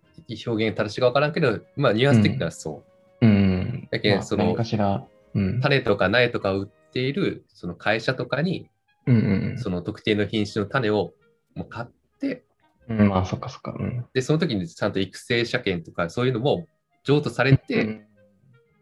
[0.47, 2.83] 表現正しいか分からんけど、まあ、ニュアンス的にはそ
[3.21, 3.27] う。
[3.27, 3.89] うん。
[3.91, 5.61] だけどそのまあ何かしら、うん。
[5.61, 8.69] 種とか苗とかを売っているその会社とかに、
[9.07, 11.15] うんうんその特定の品種の種を
[11.55, 11.89] もう買っ
[12.21, 12.45] て、
[12.89, 13.01] うん。
[13.01, 13.75] うん、まあ、そっかそっか。
[13.79, 14.05] うん。
[14.13, 16.67] で、その時にちゃんと育成車検とかそういうのも
[17.05, 18.05] 譲渡されて、うん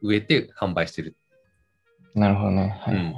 [0.03, 1.17] 植えて販売してる。
[2.15, 2.81] なるほどね。
[2.81, 3.15] はい。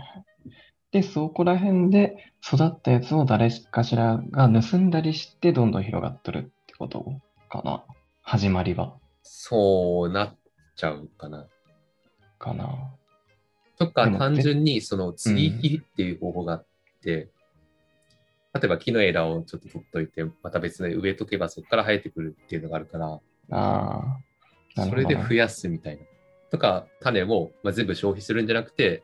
[0.92, 7.04] うんで、そこら辺で育ったやつを誰かしらが盗んだりして、どんどん広がっとるってこと
[7.50, 7.84] かな。
[8.22, 8.94] 始まりは。
[9.22, 10.36] そうなっ
[10.76, 11.46] ちゃうかな。
[12.38, 12.94] かな。
[13.78, 16.66] とか単純にその接ぎ木っていう方法があっ
[17.02, 17.28] て、
[18.54, 23.20] 例えば木の枝をちょっと取っといて、また別で植えとけばそこから生えてくるっていうのがあるから、
[23.50, 24.18] あ
[24.74, 26.02] それで増やすみたいな。
[26.50, 29.02] とか、種を、まあ、全部消費するんじゃなくて、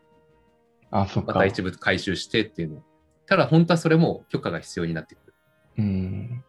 [1.01, 1.47] あ、そっかまた。
[1.47, 2.83] 一部回収してっていうの。
[3.27, 5.35] ただ、本当はそれも許可が必要になってくる。
[5.79, 6.45] うん。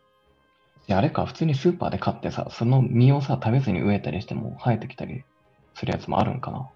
[0.88, 5.24] いや、あれか、普通にスーパーで買ってさ、その実をさ、食べずに植えたりしても生えてきたり
[5.74, 6.70] するやつもあるんかな。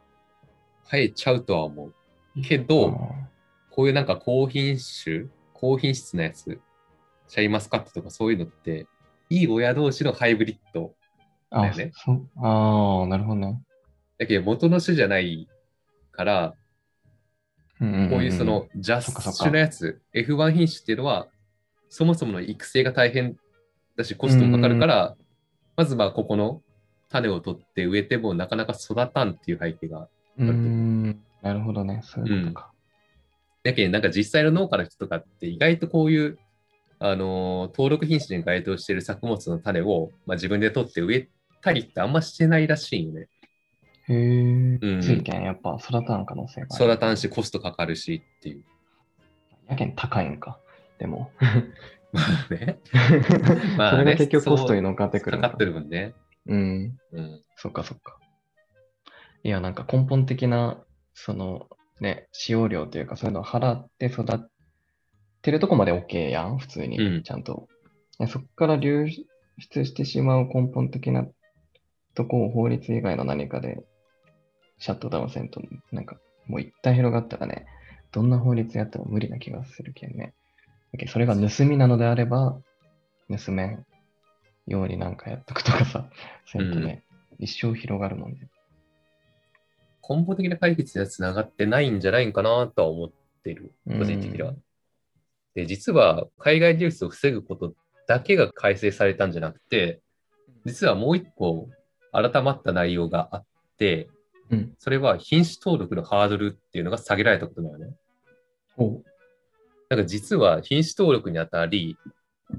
[0.91, 1.93] 生えちゃうとは思う。
[2.41, 3.29] けうど、ん
[3.69, 6.59] こういうなんか高品種、高品質なやつ、
[7.27, 8.87] シャインマスカットとかそういうのって、
[9.29, 10.95] いい親同士のハイブリッド。
[11.51, 13.61] だあよね、そああ、なるほどね。
[14.17, 15.47] だけど元の種じゃない
[16.11, 16.55] から、
[17.79, 17.85] こ
[18.17, 21.27] ういうそのジャス種のやつ、F1 品種っていうのは、
[21.89, 23.37] そもそもの育成が大変
[23.95, 25.15] だし、コストもかかるから、
[25.77, 26.61] まずまあここの
[27.09, 30.09] 種を取って植えてもなかなか育たんっていう背景が。
[30.37, 32.01] うーん、なるほどね。
[32.03, 32.71] そういうことか。
[33.63, 36.37] だけどなんか実際の農家の人とかって意外とこういう、
[36.99, 41.29] あのー登録品種に該当している作物の種を、まあ、自分で取って植え
[41.61, 43.29] たりってあんましてないらしいよね。
[44.09, 46.67] へえ、うんついけん、やっぱ育たん可能性が。
[46.75, 48.63] 育たんしコストかかるしっていう。
[49.67, 50.59] やけん高いんか。
[50.97, 51.31] でも。
[52.11, 52.79] まあね。
[53.77, 56.13] まあねそれが結局コストに乗っかってくるんかかってる分ね。
[56.47, 56.97] うん。
[57.11, 57.41] うん。
[57.55, 58.17] そっかそっか。
[59.43, 60.83] いや、なんか根本的な、
[61.13, 61.67] その
[62.01, 64.49] ね、使用量というか、そういうのを払って育っ
[65.41, 67.67] てるとこまで OK やん、普通うんに、ちゃんと。
[68.19, 69.07] ねそこから流
[69.59, 71.27] 出してしまう根本的な
[72.15, 73.83] とこを法律以外の何かで
[74.79, 75.61] シャットダウンせんと、
[75.91, 76.17] なんか
[76.47, 77.67] もう一旦広がったらね、
[78.11, 80.33] どんな法律やっても無理な気がするけんね。
[81.07, 82.57] それが盗みなのであれば、
[83.29, 83.85] 盗めん
[84.65, 86.09] ようになんかやっとくとかさ、
[86.45, 87.03] せんとね、
[87.37, 88.49] 一生広がるもんね。
[90.09, 93.11] 根本的な解決にはつながってないんじゃないかなとは思っ
[93.43, 94.55] てる、個人的には。
[95.53, 97.75] で、実は海外流出を防ぐこと
[98.07, 100.01] だけが改正されたんじゃなくて、
[100.65, 101.69] 実はもう一個
[102.11, 103.45] 改まった内容があっ
[103.77, 104.09] て、
[104.51, 104.73] うん。
[104.79, 107.87] それは品種登録のハードルっていうのが下げられたことだよね。
[108.75, 109.01] ほ
[109.89, 111.97] なんか実は品種登録にあたり、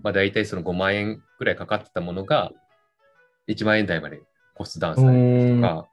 [0.02, 2.52] まあ大体その5万円くらいかかってたものが
[3.48, 4.20] 1万円台まで
[4.54, 5.88] コストダウンされるとか、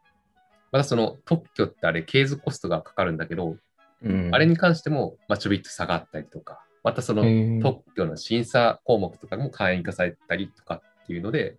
[0.72, 3.60] またその特許ってあれ継続コストがかかるんだけど、う。
[4.04, 4.30] うん。
[4.34, 7.24] あれに関してもまあちょびっと下がったりとか、またその
[7.62, 11.58] 特許の審査項目とかも会員化されたりとかっていうので、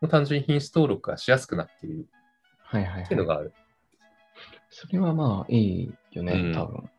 [0.00, 2.06] もう単純に品種登録がしやすくなっている
[2.64, 3.02] はいはい、はい。
[3.04, 3.52] っていうのがある。
[4.70, 6.90] それはまあいいよね、うん多分。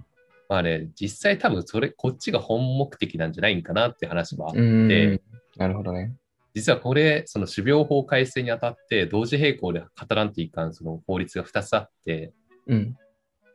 [0.47, 5.21] まあね、実際多分それ、こっちが本目的なんじゃないんかなって話はあって、うん。
[5.57, 6.15] なるほどね。
[6.53, 12.31] 実はこれ、その種苗法改正にあたって、同時並行で語らんといかんその法律が2つあって、
[12.67, 12.97] うん。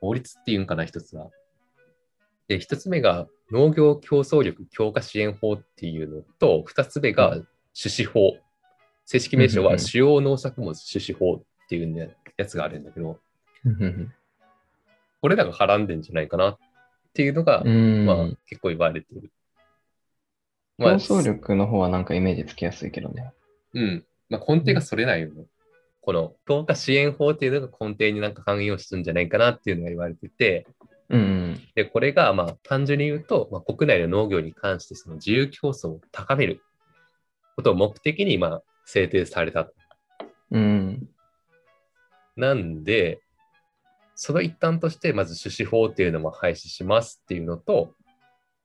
[0.00, 1.30] 法律っていうんかな、1つは。
[2.48, 7.40] で、1つ目が農業競争力強化支援法っていうのと、2つ目が
[7.80, 8.36] 種子法。
[9.06, 13.20] 正式名称は主要農作物種子法っていう、ね、やつがあるんだけど、
[15.22, 16.58] これらが絡んでんじゃないかなっ
[17.14, 18.06] ていうのが、うん。
[18.06, 18.16] まあ
[18.46, 19.30] 結構言われてる。
[20.78, 23.32] ま競あ争力の方はなんかイメージつきやすいけどね。
[23.74, 24.04] うん。
[24.28, 25.44] まあ、根底がそれないよね。
[26.00, 30.66] この強化支援法っていうのが根底になんか関与してるんじゃないかなっていうのが言われてて、
[31.08, 31.60] うん。
[31.76, 36.62] で、これがまあ単純に言うと、まあ、国内の農業に関してその自由競争を高める
[37.56, 39.70] ことを目的にまあ制定された。
[40.50, 41.08] うん。
[42.36, 43.20] なんで、
[44.14, 47.94] その一端として、まず種子法っていうのも廃止しますっていうのと、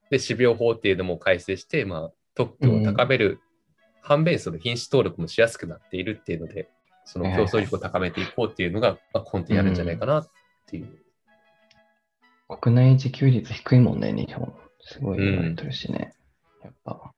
[0.10, 3.40] で、種苗法っていうのも改正して、まあ、特許を高める、
[4.02, 6.70] 反面、その品種登録もしやすくなっているっていうので、
[7.06, 10.30] その競争力を高めていこうっていうのが、まあ、根底にあるんじゃないかなっ
[10.68, 10.90] ていう。
[12.48, 14.54] 国内自給率低いもんね、日本。
[14.82, 16.14] すごい言われてるしね。
[16.64, 17.14] やっぱ、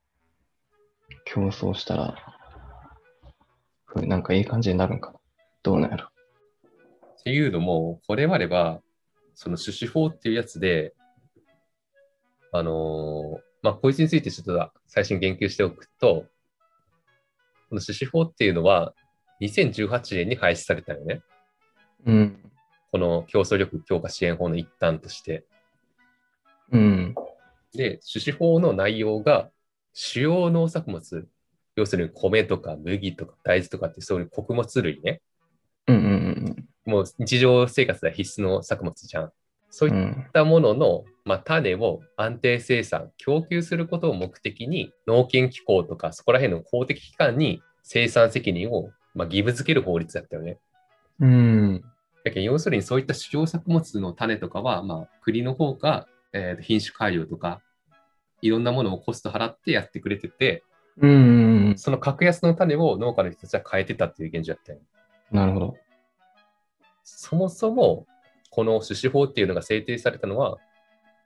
[1.24, 2.14] 競争したら、
[3.84, 5.18] ふなんかいい感じになるんかな。
[5.62, 6.08] どうなんやろ。
[7.28, 8.80] っていうのも、これまでは、
[9.34, 10.94] その種子法っていうやつで、
[12.52, 16.24] あのーまあ、こいつについてちょっと最初に言及しておくと、
[17.68, 18.94] この種子法っていうのは、
[19.42, 21.20] 2018年に廃止されたよね。
[22.06, 22.50] うん。
[22.92, 25.44] この競争力強化支援法の一端として。
[26.72, 27.14] うん。
[27.74, 29.50] で、種子法の内容が、
[29.92, 31.28] 主要農作物、
[31.76, 35.20] 要するに米とか麦とか大豆とかってそういう穀物類ね。
[35.88, 36.17] うんうん
[36.88, 39.32] もう日常生活では必須の作物じゃん。
[39.68, 50.56] そういったものの、まあ、種を安定生産、供給することを目的に、農研機構とかそこら辺の公的機関に生産責任を、まあ、義務付ける法律だったよね。
[51.20, 51.82] うん。
[52.24, 57.60] だけど要するにそういった主要作物の種とかは、まあ、国の方が、えー品種改良とか、
[58.40, 60.62] いろんなものをコスト払ってやってくれてて、
[60.96, 61.78] うんうんうん。
[61.78, 64.84] その格安の種を農家の人たちは変えてたっていう現状だったよね。
[65.30, 65.76] なるほど。
[67.16, 68.06] そもそも、
[68.50, 70.58] この種子法っていうのが制定されたのは、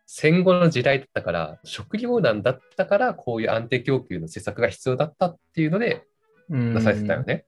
[0.06, 6.04] 戦後の時代だったから、食糧難だったから、こういう安定供給の施策が必要だったっていうので
[6.50, 7.44] うん出されてたよね。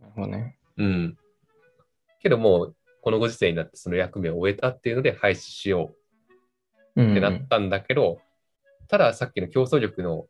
[0.00, 0.58] なるほどね。
[0.76, 1.16] うん。
[2.20, 5.92] けどもう、このご時世になってその役目を終えたっていうので廃止しよ
[6.94, 8.20] うんうってなったんだけど、
[8.88, 10.26] たださっきの競争力の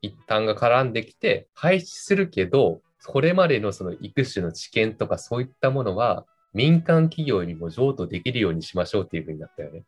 [0.00, 9.82] 一端が絡んできて、廃止するけど、これまでのその育種の知見とかそういったものは、民間企業にも譲渡できるようにしましょうっていうふうになったよね。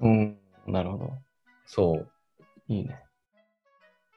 [0.00, 0.38] うん。
[0.66, 1.12] なるほど。
[1.66, 2.08] そう。
[2.68, 3.04] いいね。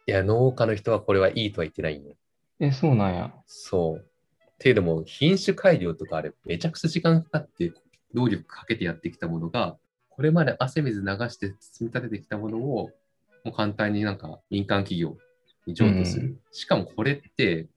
[0.08, 2.16] いや、農家の人はこれはいいとは言ってないよ。
[2.60, 3.34] え、そうなんや。
[3.46, 4.00] そう。
[4.00, 7.72] っていうのも、品種改良とかあれ、めちゃくちゃ時間かかって、
[8.14, 9.78] 労力かけてやってきたものが、
[10.10, 12.90] これまで汗水流して積み立ててきたものを、
[13.44, 15.18] もう簡単になんか民間企業
[15.66, 16.28] に譲渡する。
[16.28, 17.68] うんしかもこれって、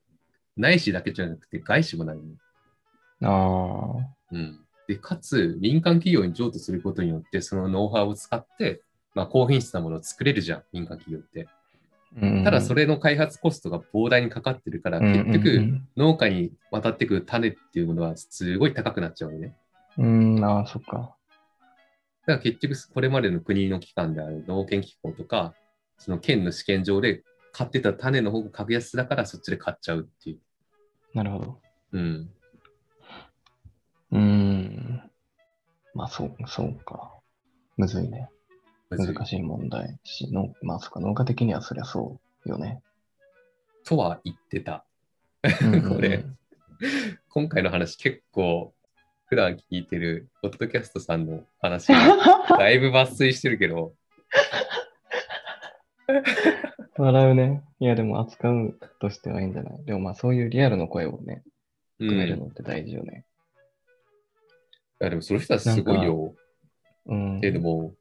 [0.56, 2.22] 内視だけじゃなくて外資もないの。
[3.22, 4.16] ああ。
[4.32, 4.60] うん。
[4.88, 8.82] で、かつ、民間企業に譲渡することによって、そのノウハウを使って、
[9.14, 11.48] まあ、高品質なものを作れるじゃん、民間企業って。
[12.20, 19.54] うんただ、それの開発コストが膨大にかかってるから、うん結局、うん農家に渡ってくる種っていうものはすごい高くなっちゃうのね。
[19.98, 21.16] うん、うん、ああ、そっか。
[22.26, 25.54] だから結局、これまでの国の機関である農研機構とか、
[25.98, 30.38] その県の試験場で買ってた種の方が格安だからそっちで買っちゃうっていう。
[31.14, 31.60] なるほど。
[31.92, 32.30] うん。
[34.12, 35.10] うーん。
[35.94, 37.12] まあ、そう、そうか。
[37.76, 38.28] むずいね。
[38.90, 42.82] 難しい問題し、のまあ、そっか、農家的にはそりゃそうよね。
[43.84, 44.84] とは言ってた。
[45.88, 46.24] これ、
[47.30, 48.72] 今回の話結構
[49.26, 51.98] 普段聞いてるポッドキャストさんの話が
[52.58, 53.94] だいぶ抜粋してるけど、
[56.96, 57.62] 笑うね。
[57.80, 59.84] いや、でも扱うとしてはいいんじゃない？
[59.84, 61.42] でもまあそういうリアルの声をね、
[61.98, 63.24] うん、含めるいのって大事よね。
[65.00, 66.34] やでもその人はすごいよ。
[67.06, 67.40] うん。
[67.40, 67.94] けれども、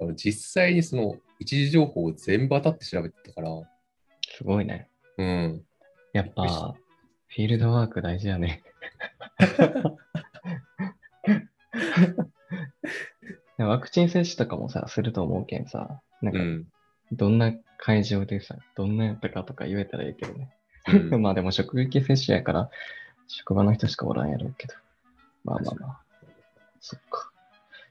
[0.00, 3.50] あの実際にその一時情報を全部当たって調べてたから、
[4.36, 4.88] すごいね。
[5.18, 5.64] うん。
[6.12, 6.74] やっぱ、
[7.28, 8.62] フィールドワーク大事やね。
[13.58, 16.66] ワクチン接種とかもさ、すると思うけんさ、なんか、うん。
[17.12, 20.52] どんな会場でさ、どんなやったかとか言えたらいいけどね。
[21.10, 22.70] うん まあでも職域接種やから、
[23.28, 24.74] 職場の人しかおらんやろうけど。
[25.44, 26.01] まあまあまあ。
[26.82, 27.30] そっか。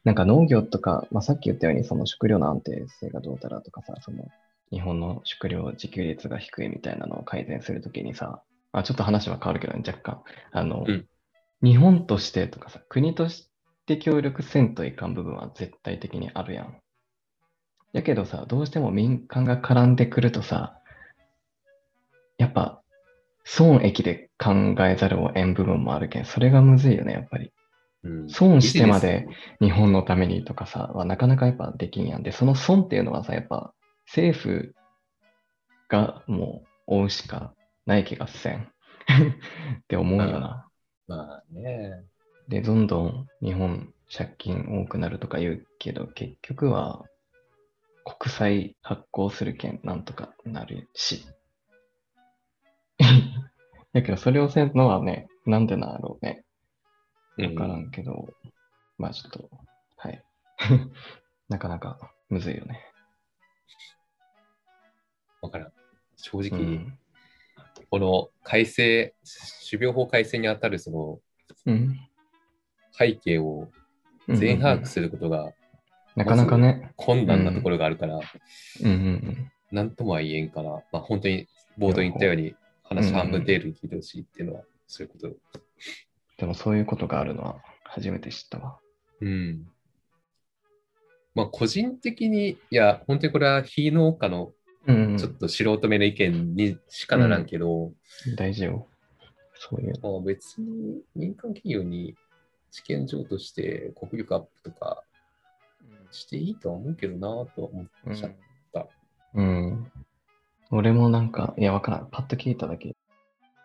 [0.03, 4.27] なんか農業とか、まあさっき言ったようにその食料の安定性がどうたらとかさ、その
[4.71, 10.21] 日本の食料自給率が低いみたいなのを改善するときにさ、あ、ちょっと話は変わるけどね、若干。
[10.51, 11.07] あの、うん
[11.63, 13.47] 日本としてとかさ、国とし
[13.85, 16.75] て協力せんといかん部分は絶対的にあるやん。
[17.93, 20.79] やけどさ、どうしても民間が絡んでくるとさ、
[22.39, 22.81] やっぱ
[23.43, 27.51] 損益で考えざるを得ん部分もあるけん、それがむずいよね、やっぱり。
[28.03, 29.27] うん損してまで
[29.59, 33.73] 日本のためにとかさ、はなかなかやっぱできんやんで、その損っていうのはさ、やっぱ
[34.07, 34.75] 政府
[35.89, 37.53] がもう追うしか
[37.85, 38.67] ない気がせん っ
[39.87, 40.67] て思うよな。
[41.05, 42.03] スまあね。
[42.47, 47.05] で、どんどん日本借金多くなるとか言うけど、結局は
[48.03, 51.25] 国債発行するけんなんとかなるし。
[53.93, 56.43] だけど、それをせんのはね、なんでなんだろうね。
[57.37, 58.33] うんわからんけど、
[58.97, 59.49] まあちょっと、
[59.97, 60.23] はい。
[61.49, 61.97] なかなか
[62.29, 62.79] むずいよね。
[65.41, 65.73] わからん。
[66.17, 66.99] 正う直、ん。
[67.89, 69.15] この改正、
[69.69, 71.19] 種苗法改正にあたるその
[71.65, 71.99] うん。
[72.91, 73.71] 背景を
[74.27, 75.53] 全把握することが
[76.15, 76.91] なかなかね。
[76.97, 79.51] 困難なところがあるから、うんうんうん。
[79.71, 85.35] なんともは言えんから、まあ、本当に冒頭に言ったように、話半分程度に聞いてほしいっていうのは、そういうこと。
[86.41, 88.79] でもそういうことがあるのは初めて知ったわ。
[89.21, 89.67] うん。
[91.35, 94.51] まあ、個人的に、いや、本当にこれは非農家の
[94.87, 97.91] うん、ちょっと素人目の意見にしかならんけど、
[98.35, 98.87] 大事よ。
[99.53, 99.93] そういう。
[100.01, 102.15] まあ、別に民間企業に
[102.71, 105.03] 試験場として国力アップとか
[106.09, 108.31] していいとは思うけどなとは思っちゃっ
[108.73, 108.87] た。
[109.35, 109.91] うん。
[110.71, 112.09] 俺もなんか、いや、わからん。
[112.09, 112.95] パッと聞いただけ。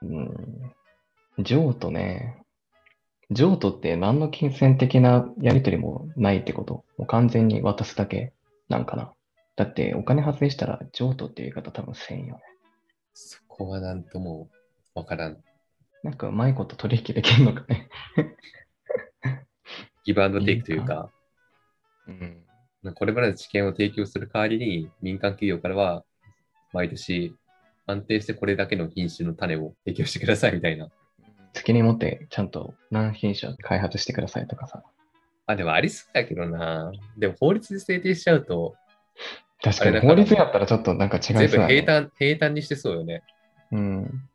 [0.02, 0.74] うん。
[1.38, 2.42] 譲渡ね。
[3.30, 8.32] 譲渡って何の金銭的なやり取りもないってこともう完全に渡すだけ
[8.68, 9.12] なんかな。
[9.56, 12.42] だってお金発生したら譲渡っていう言い方多分せんよね。
[13.14, 14.48] そこはなんとも
[14.94, 15.38] わからん。
[16.02, 17.88] なんかうまいこと取引できるのかね。
[20.04, 21.10] ギブアンドテイクというか、
[22.06, 22.44] うん。
[22.82, 26.04] まあこれまでの知見を提供する代わりに民間企業からは
[26.72, 27.34] 毎年
[27.86, 30.88] 安定してこれだけの品種の種を提供してくださいみたいな。
[31.56, 34.82] 責任持ってちゃんと何品種開発してくださいとかさ。
[35.46, 36.92] あ、でもありそうだけどな。
[37.16, 38.74] でも法律で制定しちゃうと、
[39.62, 41.74] 確かに法律やったらちょっとなんか違いそう全部やね。
[41.80, 43.22] 平坦、平坦にしてそうよね。
[43.72, 44.28] うん。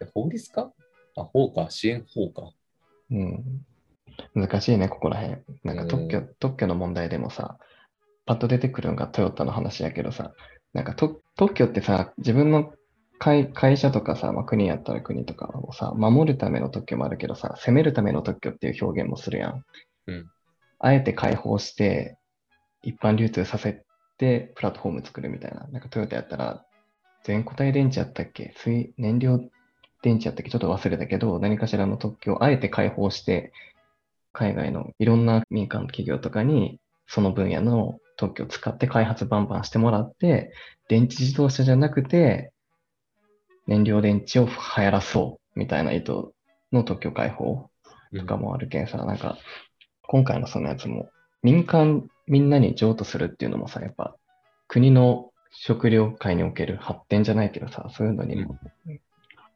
[0.00, 0.70] え法律か？
[1.16, 2.52] あ、法か、支援法か。
[3.10, 3.64] うん。
[4.34, 5.40] 難しいね、ここら辺。
[5.64, 7.58] なんか特許、う特許の問題でもさ、
[8.26, 10.32] パッと出てくるのがトヨタの話やけどさ、
[10.74, 12.72] なんかと特許ってさ、自分の
[13.22, 19.64] 会会社とかさ、まあ、国やったら国とかをさ、守るための特許もあるけどさ、責めるための特許っていう表現もするやん。
[20.08, 20.26] うん
[20.80, 22.18] あえて開放して、
[22.82, 23.84] 一般流通させ
[24.18, 25.68] て、プラットフォーム作るみたいな。
[25.68, 26.64] なんかトヨタやったら、
[27.22, 28.52] 全固体電池やったっけ？
[28.56, 29.38] 水燃料
[30.02, 30.50] 電池やったっけ？
[30.50, 33.52] ちょっと忘れたけど、何かしらの特許をあえて開放して、
[34.32, 40.52] 海外のいろんな民間企業とかに、その分野の特許を使って開発バンバンしてもらって、
[40.88, 42.51] 電池自動車じゃなくて、
[43.66, 44.52] 燃料電池を流
[44.84, 46.12] 行らそうみたいな意図
[46.72, 47.70] の特許開放
[48.16, 49.38] とかもあるけんさ、なんか、
[50.02, 51.10] 今回のそのやつも、
[51.42, 54.16] 民間みんなに譲渡するっていうのもさ、やっぱ、
[54.68, 58.58] 国の食料界における発展じゃないけどさ、そういうのにも、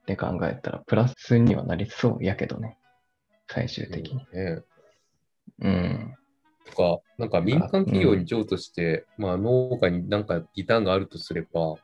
[0.06, 2.78] で考えたら、プラスにはなりそうやけどね、
[3.48, 4.18] 最終的に。
[4.32, 4.62] ね
[5.60, 6.14] うん。
[6.66, 11.76] とか、なんか民間企業に譲渡して、まあ農家になんかリターンがあるとすれば、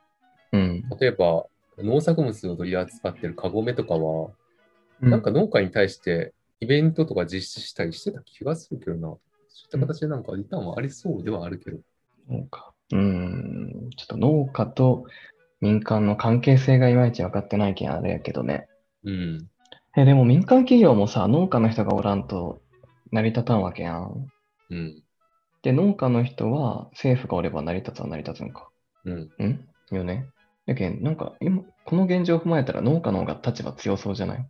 [0.53, 0.83] うん。
[1.01, 1.47] 例えば
[1.79, 4.31] 農作物を取り扱ってるカゴメとかは、
[5.01, 9.09] ななんか、農家に対してイベントとか実施したりしてた気がするけどな。
[9.49, 11.79] そういった形でなんかリターンはありそうではあるけど。
[12.31, 12.73] 農家。
[12.93, 13.91] うん。
[13.97, 15.07] ちょっと農家と
[15.61, 18.69] 民間の関係性がいまいち分かってないけんあれやけどね。
[19.05, 19.49] うん。
[19.97, 22.63] え、でも民間企業もさ、農家の人がおらんと
[23.11, 24.29] 成り立たんわけやん。
[24.71, 25.03] うん。
[25.63, 28.69] で、農家の人は政府がおれば成り立つは成り立つんか。
[29.05, 29.21] うん。
[29.45, 29.69] ん？
[29.91, 30.27] よね。
[30.67, 34.49] やけ、なんか今、この現状を踏まえたら農家の方が立場強そうじゃない？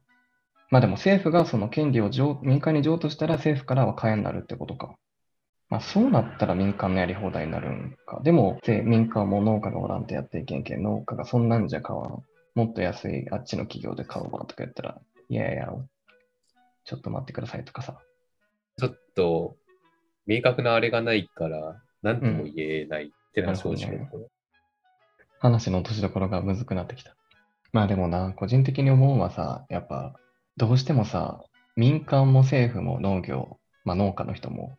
[0.70, 2.10] まあでも政府がその権利を
[2.42, 4.94] 民間に譲渡したら政府からは買えになるってことか。
[5.68, 8.20] まあそうなったら民間のやり放題になるんか。
[8.22, 12.22] でも、民間も農家がおらんとやっていけんけん、農家がそんなんじゃ買わん。
[12.54, 15.00] もっと安いあっちの企業で買おうわとか言ったら、
[15.30, 15.72] いやいや、
[16.84, 17.98] ちょっと待ってくださいとかさ。
[18.76, 19.56] ちょっと、
[20.26, 24.28] 明確なあれがないから、なんとも言えないっていうのは正直なところ。
[25.42, 27.16] 話の落としどころがむずくなってきた。
[27.72, 30.14] まあでもな、個人的に思うのはさ、やっぱ、
[30.56, 31.42] どうしてもさ、
[31.74, 34.78] 民間も政府も農業、まあ農家の人も、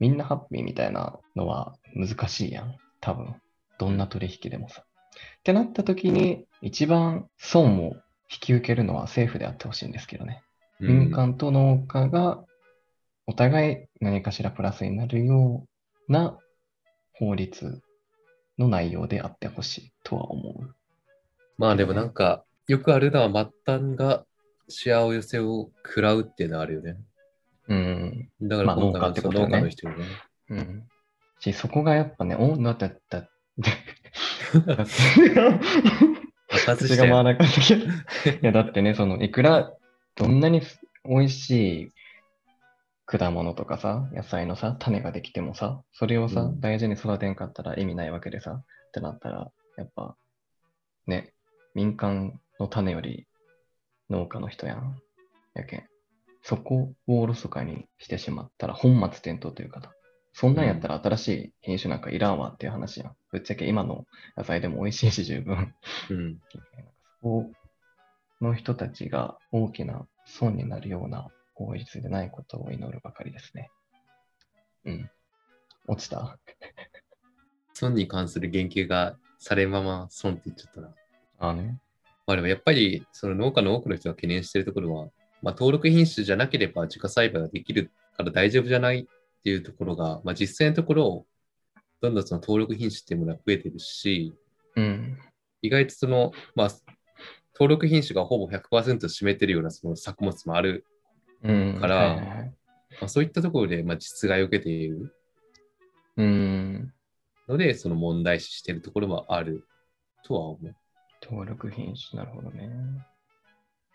[0.00, 2.74] みんなハッピーみたいなのは難しいやん。
[3.00, 3.34] 多分。
[3.78, 4.82] どんな取引でもさ。
[4.82, 7.92] ってなった時に、一番損を
[8.30, 10.42] 引き受けるのは政府であってほしいんですけどね。
[10.80, 12.42] 民間と農家が
[13.26, 15.66] お互い何かしらプラスになるよ
[16.08, 16.38] うな
[17.12, 17.82] 法律
[18.58, 20.74] の内容であってほしいとは思う。
[21.56, 24.24] まあでもなんか、よくあるのは末端が
[24.68, 26.96] 幸せを食らうっていうのはあるよね。
[27.68, 28.28] うん。
[28.42, 30.04] だから農家ってことだね農家の人よね。
[30.50, 30.84] うん。
[31.40, 33.26] し、そこがやっぱね、おだって、だったよ。
[36.96, 37.86] が回らなかったけど。
[37.86, 37.88] い
[38.42, 39.72] や、だってね、その、いくら、
[40.14, 40.62] どんなに
[41.04, 41.50] 美味し
[41.82, 41.92] い
[43.10, 50.14] 果物とかさ、野菜のさ、種ができてもさ、それをさ、うん大事に育てんかったら意味ないわけでさ、ってなったら、やっぱ、
[51.06, 51.32] ね、
[51.74, 53.26] 民間の種より
[54.10, 55.00] 農家の人やん。
[55.54, 55.88] やけん。
[56.42, 59.90] そこをおろそかにしてしまったら本末転倒というかな。
[60.34, 63.16] そんなんやったら新しい品種なんかいらんわっていう話やん。
[63.32, 64.04] ぶっちゃけ今の
[64.36, 65.74] 野菜でも美味しいし十分。
[66.10, 66.38] うん。
[67.22, 67.50] そこ
[68.42, 71.28] の人たちが大きな損になるような
[71.58, 73.70] 法律でないことを祈るばかりですね。
[74.84, 75.10] うん。
[75.88, 76.38] 落ちた？
[77.74, 80.94] 損に関する言及がされんまま損って言っちゃったな。
[81.38, 81.80] ああね。
[82.26, 85.10] まあでもやっぱりその農家の多くの人が懸念しているところは、
[85.42, 91.26] まあ、登録品種じゃなければ自家栽培ができるから大丈夫じゃないっていうところが、まあ、実際のところ、
[92.00, 94.34] どんどんその登録品種っていうものは増えてるし、
[94.76, 95.18] うん。
[95.62, 96.68] 意外とその、まあ、
[97.54, 100.97] 登録品種がほぼ100%占めてるようなその作物もある、うん。
[101.42, 102.54] からはい
[103.00, 105.14] まあ、そういったところでまあ実害を受けている
[106.16, 106.92] うん。
[107.48, 109.64] ので、その問題視しているところもある
[110.24, 110.74] とは思う。
[111.22, 112.70] 登録品種、なるほどね。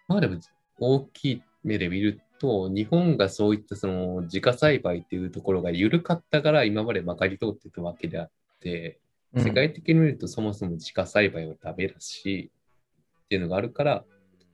[0.08, 0.40] まあでも
[0.80, 8.32] 大きい目で見ると、日本がそういったその自家栽培っていうところが緩かったから今までまかり通ってたわけであっ
[8.62, 9.00] て、
[9.36, 12.52] 世界的に見るとそもそも自家栽培はダメだし、
[13.26, 14.06] っていうのがあるから、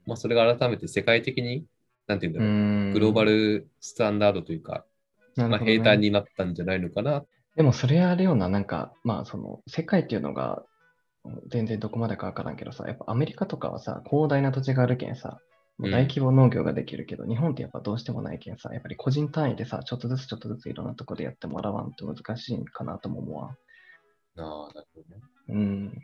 [0.06, 1.64] まあそれが改めて世界的に、
[2.10, 4.84] なんていうんだろう、うん、グローバルスタンダードというか、
[5.36, 7.24] まあ平坦になったんじゃないのかな。
[7.56, 10.64] でもそれあれよな、なんか、まあその、世界っていうのが、
[11.48, 15.38] 全然どこまでかわからんけどさ、やっぱアメリカとかはさ、広大な土地があるけんさ、
[15.78, 23.50] 大規模農業ができるけど、日本ってやっぱどうしてもないけんさ、やっぱり個人単位でさ、ちょっとずつちょっとずついろんなとこでやってもらわんと難しいんかなとも思わん。
[23.50, 23.56] あ
[24.36, 25.22] あ、なるほどね。
[25.48, 26.02] うん。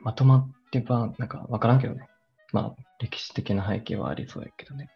[0.00, 2.08] まとまってば、なんかわからんけどね。
[2.52, 4.88] まあ、歴史的な背景はありそうやけどね。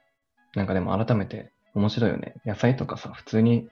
[0.55, 2.35] なんかでも改めて面白いよね。
[2.45, 3.69] 野菜とかさ、普通に、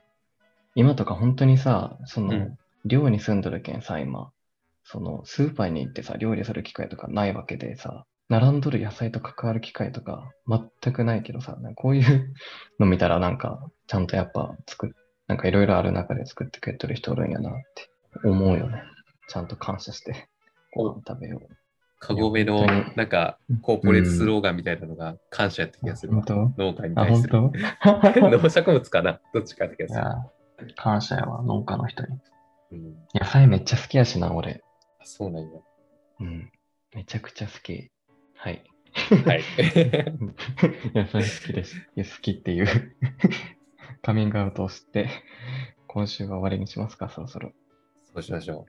[0.74, 2.59] 今とか本当にさ、その、うん
[2.89, 4.31] 寮に住んどるけんさ、今、
[4.85, 12.33] その、スーパーに行ってさ、料理する機会とかないわけでさ、並んどる野菜と関わる機会とか全くないけどさ、なんかこういう
[12.79, 14.91] の見たらなんか、ちゃんとやっぱ作っ、
[15.27, 17.91] なんかいろいろある中で作ってくれてる人おるんやなって
[18.29, 18.83] 思うよね。
[19.29, 20.29] ちゃんと感謝して
[20.72, 21.65] ご飯食べよう。
[22.07, 26.22] カゴメのなんかコーポレートスローガンみたいなのが感謝やった気がするわ。
[26.24, 26.62] 本当？
[26.62, 27.30] 農家に対する。
[27.30, 27.50] 当？
[28.30, 29.20] 農作物かな？
[29.34, 30.74] どっちかって気がする。
[30.76, 32.09] 感謝やわ、農家の人に。
[32.72, 34.62] うん、野菜めっちゃ好きやしな、俺。
[35.00, 35.48] あそうなんや。
[36.20, 36.50] うん。
[36.94, 37.90] めちゃくちゃ好き。
[38.36, 38.62] はい。
[39.24, 39.42] はい。
[40.94, 41.74] 野菜好きです。
[41.96, 42.66] 好きっていう
[44.02, 45.09] カミングアウトをして、
[45.88, 47.52] 今週は終わりにしますか、そろそろ。
[48.04, 48.66] そうしましょ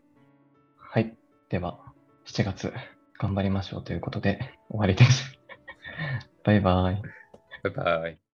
[0.78, 1.16] はい。
[1.50, 1.80] では、
[2.26, 2.74] 7月、
[3.20, 4.40] 頑張りましょうということで、
[4.70, 5.40] 終わりです。
[6.44, 7.02] バイバイ。
[7.64, 8.27] バイバイ。